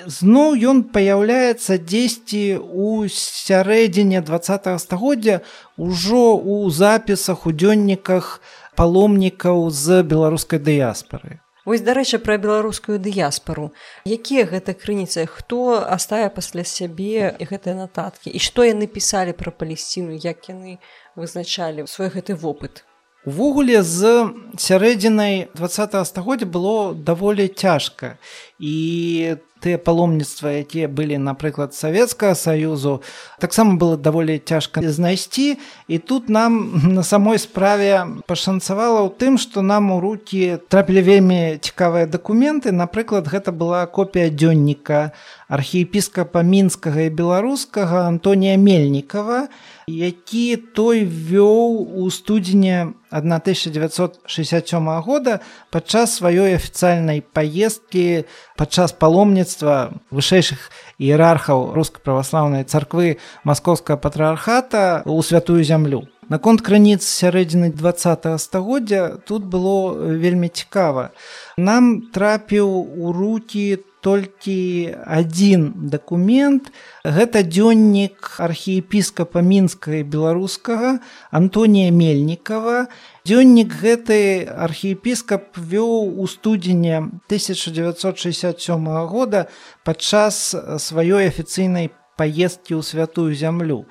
зноў 0.06 0.54
ён 0.70 0.82
паяўляецца 0.94 1.78
дзесьці 1.82 2.60
у 2.62 3.08
сярэдзіне 3.10 4.22
два 4.22 4.38
стагоддзя 4.78 5.40
ўжо 5.76 6.24
ў 6.38 6.70
запісах 6.70 7.46
у 7.46 7.52
дзённіках 7.52 8.40
паломнікаў 8.76 9.70
з 9.70 10.02
беларускай 10.02 10.62
дыяспары 10.62 11.42
Вось 11.66 11.82
дарэчы 11.82 12.22
пра 12.22 12.38
беларускую 12.38 13.02
дыяспару. 13.02 13.74
Якія 14.06 14.46
гэта 14.46 14.70
крыніцы? 14.70 15.26
Хто 15.26 15.82
аставя 15.82 16.30
пасля 16.30 16.62
сябе 16.62 17.34
гэтыя 17.42 17.74
нататкі? 17.74 18.30
І 18.30 18.38
што 18.38 18.62
яны 18.62 18.86
пісалі 18.86 19.34
пра 19.34 19.50
палесціну 19.50 20.14
як 20.14 20.46
яны 20.46 20.78
вызначалі 21.18 21.90
свой 21.90 22.14
гэты 22.14 22.38
вопыт 22.38 22.86
Увогуле 23.26 23.82
з 23.82 24.30
сярэдзінай 24.54 25.48
два 25.58 25.68
стагоддзя 25.68 26.46
было 26.46 26.94
даволі 26.94 27.48
цяжка 27.50 28.14
і 28.62 29.36
тыя 29.66 29.78
паломніцтва, 29.82 30.62
якія 30.62 30.86
былі, 30.86 31.18
напрыклад, 31.18 31.74
савецкага 31.74 32.36
саюзу, 32.38 33.00
таксама 33.40 33.74
было 33.80 33.96
даволі 33.96 34.38
цяжка 34.38 34.78
знайсці. 34.84 35.58
І 35.88 35.98
тут 35.98 36.28
нам 36.28 36.78
на 36.94 37.02
самой 37.02 37.38
справе 37.42 38.06
пашанцавала 38.30 39.02
ў 39.02 39.10
тым, 39.16 39.40
што 39.40 39.66
нам 39.66 39.90
у 39.90 39.98
рукі 39.98 40.62
трапілі 40.68 41.02
вельмі 41.02 41.40
цікавыя 41.58 42.06
дакументы. 42.06 42.70
Напрыклад, 42.70 43.26
гэта 43.26 43.50
была 43.50 43.86
копія 43.90 44.30
дзённіка 44.30 45.10
архіепіскапа 45.48 46.46
мінскага 46.46 47.08
і 47.08 47.14
беларускага 47.16 48.06
Антонія 48.06 48.54
Мельнікава, 48.60 49.48
які 49.86 50.56
той 50.56 51.06
вёў 51.06 51.86
у 51.94 52.10
студзені 52.10 52.98
1967 53.10 55.00
года 55.00 55.40
падчас 55.70 56.18
сваёй 56.18 56.58
афіцыяльнай 56.58 57.22
паездкі 57.22 58.26
падчас 58.58 58.90
паломніцтва 58.90 59.94
вышэйшых 60.10 60.74
іерархаў 60.98 61.70
рускай 61.78 62.02
праваслаўнай 62.02 62.66
царквы 62.66 63.22
маскоўскага 63.46 64.02
патрыархата 64.02 65.06
ў 65.06 65.22
святую 65.22 65.62
зямлю. 65.62 66.10
Наконт 66.26 66.66
крыніц 66.66 67.06
сярэдзіны 67.06 67.70
два 67.70 67.94
стагоддзя 67.94 69.22
тут 69.22 69.46
было 69.46 69.94
вельмі 69.94 70.50
цікава. 70.50 71.14
Нам 71.56 72.10
трапіў 72.10 72.66
у 72.66 73.14
рукі 73.14 73.78
толькі 74.06 74.94
адзін 75.02 75.90
дакумент. 75.90 76.70
Гэта 77.02 77.42
дзённік 77.42 78.38
архіепіскапа 78.38 79.42
мінскага 79.42 80.06
беларускага 80.06 81.02
Антонія 81.34 81.90
мельнікова 81.90 82.86
дзённік 83.26 83.74
гэты 83.74 84.46
архіепіскап 84.46 85.58
вёў 85.58 86.22
у 86.22 86.26
студзеня 86.30 87.10
1967 87.26 88.86
года 89.10 89.50
падчас 89.82 90.54
сваёй 90.54 91.26
афіцыйнай 91.26 91.90
паездкі 92.14 92.78
ў 92.78 92.86
святую 92.86 93.34
зямлю. 93.34 93.90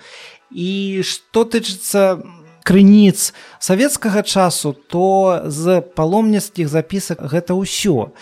І 0.56 1.04
што 1.04 1.44
тычыцца 1.44 2.24
крыніц 2.64 3.36
савецкага 3.60 4.24
часу 4.24 4.72
то 4.72 5.44
з 5.44 5.84
паломніцкіх 5.84 6.72
запісак 6.72 7.20
гэта 7.20 7.60
ўсё. 7.60 8.16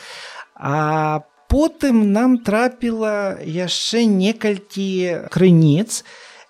А 0.58 1.22
потым 1.54 2.10
нам 2.10 2.42
трапіла 2.42 3.38
яшчэ 3.46 4.10
некалькі 4.10 5.30
крыніц. 5.30 6.02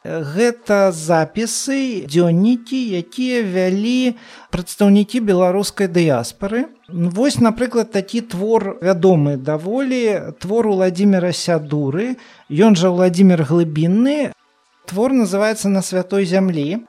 Гэта 0.04 0.92
запісы, 0.92 2.04
дзённікі, 2.08 2.80
якія 3.00 3.44
вялі 3.44 4.16
прадстаўнікі 4.52 5.20
беларускай 5.24 5.88
дыяспары. 5.88 6.68
Вось, 6.88 7.40
напрыклад, 7.40 7.92
такі 7.92 8.24
твор 8.28 8.80
вядомы 8.84 9.36
даволі 9.36 10.36
твор 10.40 10.72
Владдзіміра 10.72 11.32
Сядуры, 11.32 12.16
Ён 12.52 12.76
жа 12.76 12.92
Владдзімир 12.92 13.44
глыбінны. 13.48 14.32
Твор 14.88 15.16
называецца 15.16 15.72
на 15.72 15.84
святой 15.84 16.28
зямлі. 16.28 16.84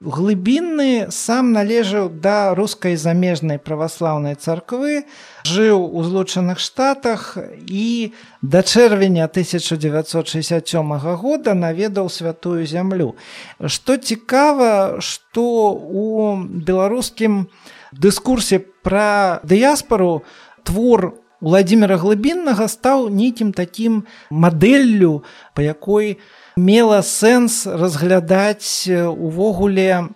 Глыбінны 0.00 1.08
сам 1.08 1.52
належаў 1.56 2.10
да 2.20 2.52
рускай 2.54 2.96
замежнай 3.00 3.56
праваслаўнай 3.56 4.36
царквы 4.36 5.08
жыў 5.48 5.80
у 5.80 6.02
злучаных 6.04 6.60
штатах 6.60 7.38
і 7.64 8.12
да 8.42 8.60
чэрвеня 8.62 9.24
1967 9.24 10.98
года 11.16 11.54
наведаў 11.54 12.10
святую 12.10 12.66
зямлю. 12.66 13.16
Што 13.64 13.96
цікава 13.96 15.00
што 15.00 15.72
у 15.72 16.36
беларускім 16.44 17.48
дыскурсе 17.92 18.60
пра 18.84 19.40
дыяспору 19.44 20.24
твор 20.62 21.16
владимира 21.40 21.96
глыбіннага 21.96 22.68
стаў 22.68 23.08
нейкім 23.08 23.56
такім 23.56 24.04
мадэллю 24.28 25.24
па 25.54 25.64
якой 25.64 26.20
мела 26.56 27.02
сэнс 27.04 27.66
разглядаць 27.68 28.88
увогуле 28.88 30.08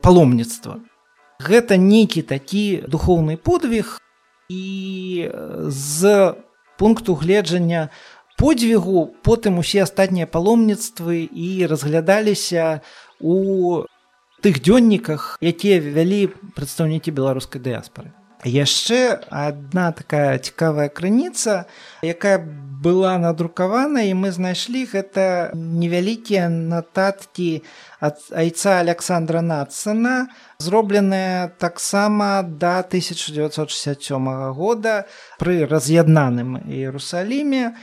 паломніцтва. 0.00 0.80
Гэта 1.42 1.76
нейкі 1.76 2.22
такі 2.22 2.88
духоўны 2.88 3.36
подвиг 3.36 3.98
і 4.48 5.28
з 5.68 6.34
пункту 6.78 7.14
гледжання 7.14 7.90
подвігу 8.38 9.12
потым 9.22 9.60
усе 9.60 9.84
астатнія 9.84 10.26
паломніцтвы 10.26 11.28
і 11.28 11.66
разглядаліся 11.68 12.80
у 13.20 13.84
тых 14.42 14.58
дзённіках, 14.64 15.38
якія 15.38 15.78
вялі 15.78 16.32
прадстаўнікі 16.56 17.12
беларускай 17.12 17.62
дыяспары 17.62 18.10
яшчэ 18.44 19.22
одна 19.30 19.92
такая 19.92 20.38
цікавая 20.38 20.88
крыніца 20.88 21.64
якая 22.02 22.42
была 22.82 23.14
надрукавана 23.22 24.02
і 24.02 24.18
мы 24.18 24.34
знайшлі 24.34 24.82
гэта 24.90 25.54
невялікія 25.54 26.50
нататкі 26.50 27.62
ад 28.02 28.18
айца 28.34 28.82
александра 28.82 29.42
нацана 29.46 30.26
зробленыя 30.58 31.54
таксама 31.62 32.42
да 32.42 32.82
1967 32.82 34.50
года 34.58 35.06
пры 35.38 35.66
раз'яднаным 35.70 36.58
іерусаліме. 36.66 37.78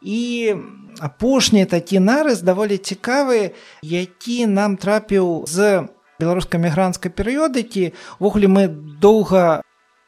І 0.00 0.56
апошні 1.04 1.68
такі 1.68 2.00
нарыс 2.00 2.40
даволі 2.40 2.80
цікавы 2.80 3.52
які 3.84 4.48
нам 4.48 4.80
трапіў 4.80 5.44
з 5.44 5.84
беларуска-мігрантскай 6.20 7.12
перыёдыкі. 7.12 7.92
Ввогуле 8.20 8.48
мы 8.48 8.68
доўга 8.68 9.60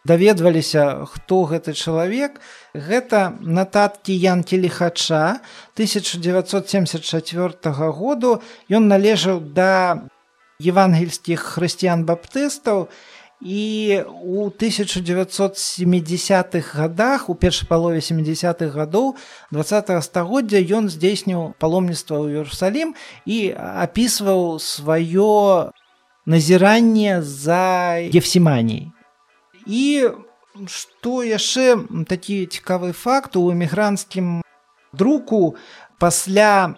даведваліся 0.05 1.07
хто 1.07 1.44
гэты 1.46 1.72
чалавек. 1.74 2.40
Гэта 2.74 3.32
нататкі 3.40 4.16
янкі 4.16 4.61
лихача 4.62 5.40
1974 5.78 7.92
году. 7.92 8.42
Ён 8.70 8.88
належаў 8.88 9.40
да 9.40 10.03
евангельскіх 10.62 11.40
хрысціян 11.40 12.05
баптыстаў 12.07 12.88
і 13.42 14.03
у 14.22 14.50
1970-х 14.50 16.78
годах 16.78 17.28
у 17.28 17.34
першай 17.34 17.68
палове 17.68 17.98
70-х 17.98 18.70
гадоў 18.70 19.16
20 19.50 20.05
стагоддзя 20.05 20.62
ён 20.62 20.86
здзейсніў 20.86 21.59
паломніцтва 21.59 22.22
ў 22.22 22.38
Іерусалім 22.38 22.94
і 23.26 23.50
апісваў 23.59 24.62
сваё 24.62 25.74
назіранне 26.22 27.18
за 27.18 27.98
ефсіманіяй 28.14 28.94
і 29.66 30.10
што 30.68 31.22
яшчэ 31.24 31.80
такі 32.08 32.46
цікавы 32.46 32.92
факт 32.92 33.36
у 33.36 33.48
эмігранцкім 33.52 34.42
друку 34.92 35.56
пасля 35.98 36.76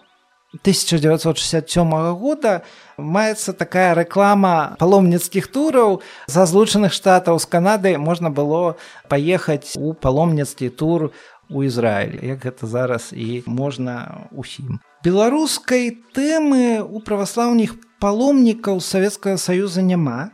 1967 0.55 1.91
года 2.15 2.63
маецца 2.97 3.53
такая 3.53 3.95
рэклама 3.99 4.79
паломніцкіх 4.79 5.51
тураў. 5.51 5.99
За 6.31 6.47
злучаных 6.47 6.95
штатаў 6.95 7.43
з 7.43 7.47
канады 7.51 7.99
можна 7.99 8.31
было 8.31 8.79
паехаць 9.11 9.75
у 9.75 9.95
паломніцкі 9.99 10.71
тур 10.71 11.11
у 11.51 11.63
Ізраіль 11.63 12.23
як 12.23 12.47
гэта 12.47 12.67
зараз 12.67 13.11
і 13.13 13.43
можна 13.47 14.29
усім 14.33 14.81
беларускай 15.05 16.01
тэмы 16.17 16.81
у 16.81 17.01
праваслаўных 17.05 17.77
паломнікаў 18.01 18.81
савецкага 18.81 19.37
саюза 19.37 19.85
няма 19.85 20.33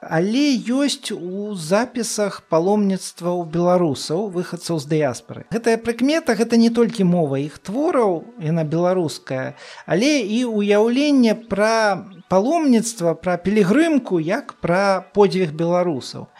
Але 0.00 0.56
ёсць 0.56 1.12
у 1.12 1.52
запісах 1.52 2.40
паломніцтва 2.48 3.36
ў 3.36 3.44
беларусаў 3.52 4.32
выхадцаў 4.32 4.80
з 4.80 4.88
дыяспары. 4.88 5.44
Гэтая 5.52 5.76
прыкмета 5.76 6.32
гэта 6.40 6.56
не 6.56 6.72
толькі 6.72 7.04
мова 7.04 7.36
іх 7.36 7.60
твораў, 7.60 8.24
яна 8.40 8.64
беларуская, 8.64 9.60
але 9.84 10.24
і 10.24 10.48
ўяўленне 10.48 11.36
пра 11.52 12.08
паломніцтва 12.32 13.12
пра 13.20 13.36
пілігрымку 13.36 14.24
як 14.24 14.56
пра 14.64 15.04
подзвіг 15.12 15.52
беларусаў. 15.52 16.32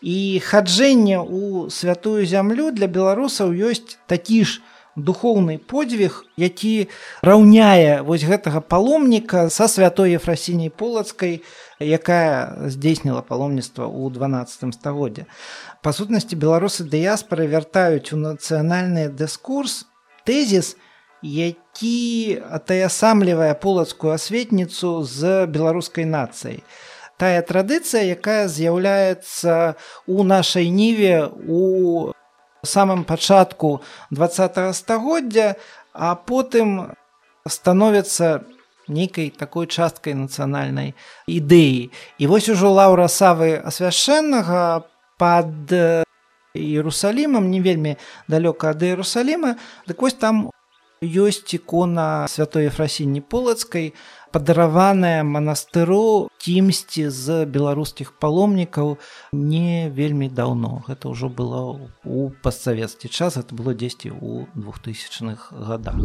І 0.00 0.40
хаджэнне 0.40 1.20
ў 1.20 1.68
святую 1.68 2.24
зямлю 2.24 2.72
для 2.72 2.88
беларусаў 2.88 3.52
ёсць 3.52 4.00
такі 4.08 4.48
ж, 4.48 4.64
духоўны 4.96 5.58
подзвіг 5.58 6.24
які 6.36 6.88
раўняе 7.22 8.02
вось 8.02 8.24
гэтага 8.28 8.60
паломніка 8.60 9.48
са 9.48 9.68
святой 9.68 10.16
ефрасіняй 10.20 10.70
полацкай 10.70 11.42
якая 11.80 12.68
здзейсніла 12.68 13.24
паломніцтва 13.24 13.88
ў 13.88 14.12
12 14.12 14.74
стагоддзя 14.76 15.26
па 15.82 15.92
сутнасці 15.96 16.36
беларусы 16.36 16.84
дыяспары 16.84 17.48
вяртаюць 17.48 18.12
у 18.12 18.20
нацыянальны 18.20 19.08
дыскурс 19.08 19.84
тэзіс 20.28 20.76
які 21.22 22.42
атаясамлівае 22.50 23.54
полацкую 23.54 24.12
асветніцу 24.12 25.02
з 25.06 25.46
беларускай 25.46 26.04
нацыяй. 26.04 26.66
Тая 27.16 27.42
традыцыя 27.46 28.02
якая 28.18 28.50
з'яўляецца 28.50 29.78
у 30.10 30.26
нашай 30.26 30.66
ніве 30.74 31.30
у 31.46 32.10
самым 32.64 33.04
пачатку 33.04 33.82
два 34.10 34.28
стагоддзя 34.28 35.56
а 35.92 36.14
потым 36.14 36.94
становіцца 37.48 38.44
нейкай 38.88 39.30
такой 39.30 39.66
часткай 39.66 40.14
нацыянальнай 40.14 40.94
ідэі. 41.26 41.90
І 42.18 42.24
вось 42.26 42.48
ужо 42.48 42.70
лаўра 42.70 43.08
савы 43.08 43.58
асвяшчэннага 43.58 44.86
пад 45.18 45.74
Іерусалімам 46.54 47.50
не 47.50 47.60
вельмі 47.60 47.96
далёка 48.28 48.70
ад 48.76 48.82
Іерусаліма 48.82 49.56
дык 49.86 49.98
вось 50.02 50.18
там 50.18 50.50
ёсць 51.02 51.50
ікона 51.54 52.30
святой 52.30 52.70
фрасіні 52.70 53.20
полацкай 53.20 53.90
падараваная 54.30 55.26
манастыру 55.26 56.30
кімсьці 56.38 57.10
з 57.10 57.44
беларускіх 57.44 58.14
паломнікаў 58.22 58.96
не 59.34 59.90
вельмі 59.90 60.30
даўно 60.30 60.86
гэта 60.86 61.10
ўжо 61.10 61.26
было 61.26 61.90
у 62.06 62.30
пастсавецкі 62.46 63.10
час 63.10 63.36
это 63.36 63.50
было 63.50 63.74
дзесьці 63.74 64.14
ў 64.14 64.46
двухтысячных 64.54 65.50
годах 65.50 65.98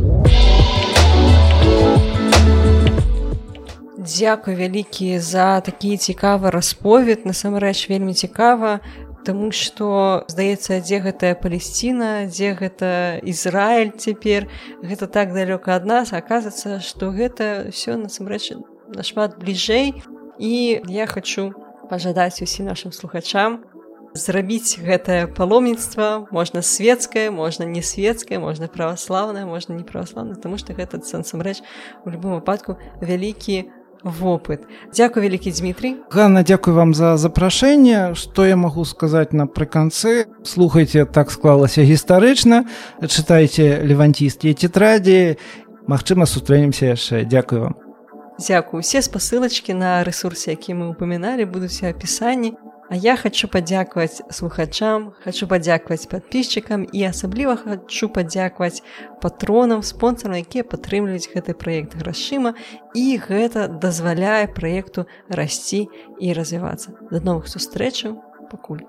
Дзякуй 3.97 4.55
вялікі 4.55 5.19
за 5.19 5.61
такі 5.61 5.97
цікавы 5.97 6.49
расповед 6.49 7.25
насамрэч 7.25 7.89
вельмі 7.91 8.13
цікава 8.17 8.79
Таму 9.27 9.51
што 9.51 10.23
здаецца, 10.31 10.79
дзе 10.79 11.03
гэтая 11.03 11.35
Палесціна, 11.35 12.31
дзе 12.31 12.55
гэта 12.55 13.19
Ізраіль 13.27 13.91
цяпер, 13.91 14.47
гэта 14.79 15.11
так 15.11 15.35
далёка 15.35 15.75
ад 15.75 15.83
нас, 15.83 16.15
аказацца, 16.15 16.79
што 16.79 17.11
гэта 17.11 17.67
ўсё 17.67 17.99
насамрэч 17.99 18.55
нашмат 18.87 19.35
бліжэй. 19.35 19.99
І 20.39 20.79
я 20.87 21.05
хачу 21.11 21.51
пажадаць 21.91 22.39
усім 22.39 22.71
нашим 22.71 22.95
слухачам 22.95 23.67
зрабіць 24.15 24.79
гэтае 24.79 25.27
паломніцтва. 25.27 26.27
Можна 26.31 26.61
светскае 26.61 27.29
можна 27.31 27.67
не 27.67 27.83
светскае 27.83 28.39
можна 28.39 28.67
праваслаўнае 28.67 29.45
можна 29.45 29.75
не 29.75 29.83
праваслаўна 29.83 30.35
тому 30.35 30.57
што 30.57 30.73
гэта 30.73 31.03
сэнсамрэч 31.03 31.61
у 32.05 32.09
любом 32.09 32.39
выпадку 32.39 32.79
вялікі 33.01 33.67
вопыт 34.03 34.67
Дякую 34.95 35.23
вялікі 35.23 35.51
Дмітрий 35.51 35.95
Ганна 36.11 36.43
дзякую 36.43 36.75
вам 36.75 36.93
за 36.93 37.17
запрашэнне 37.17 38.15
что 38.15 38.45
я 38.45 38.55
магу 38.55 38.85
сказаць 38.85 39.31
напрыканцы 39.31 40.25
слухайте 40.43 41.05
так 41.05 41.31
склалася 41.31 41.81
гістарычна 41.81 42.65
чытайце 43.01 43.81
левантійскія 43.83 44.53
тетрадзі 44.53 45.37
Мачыма 45.87 46.25
сустрэнемся 46.27 46.91
яшчэ. 46.91 47.23
Дзякую 47.23 47.61
вам. 47.61 47.75
Дякую. 48.37 48.83
Усе 48.83 49.01
спасылачкі 49.01 49.73
на 49.73 50.03
рэсурсе 50.03 50.51
які 50.51 50.75
мы 50.75 50.91
упаміналі 50.91 51.47
будуць 51.47 51.79
апісанні 51.83 52.53
А 52.89 52.95
я 52.95 53.17
хочу 53.17 53.47
падзякаваць 53.51 54.21
слухачам, 54.31 55.11
хочу 55.23 55.47
падзякаваць 55.47 56.07
подписчикам 56.07 56.85
і 56.87 57.03
асабліва 57.03 57.57
хочу 57.59 58.07
падзякаваць 58.07 58.79
патронам, 59.21 59.83
спонсорам, 59.83 60.39
якія 60.39 60.63
падтрымліваюць 60.63 61.27
гэты 61.33 61.51
праект 61.51 61.99
грашыма 61.99 62.55
і 62.95 63.19
гэта 63.27 63.67
дазваляе 63.67 64.47
праекту 64.47 65.03
расці 65.27 65.87
і 66.19 66.31
развівацца. 66.31 66.95
Да 67.11 67.19
новых 67.19 67.51
сустрэчаў, 67.51 68.15
пакуль. 68.51 68.87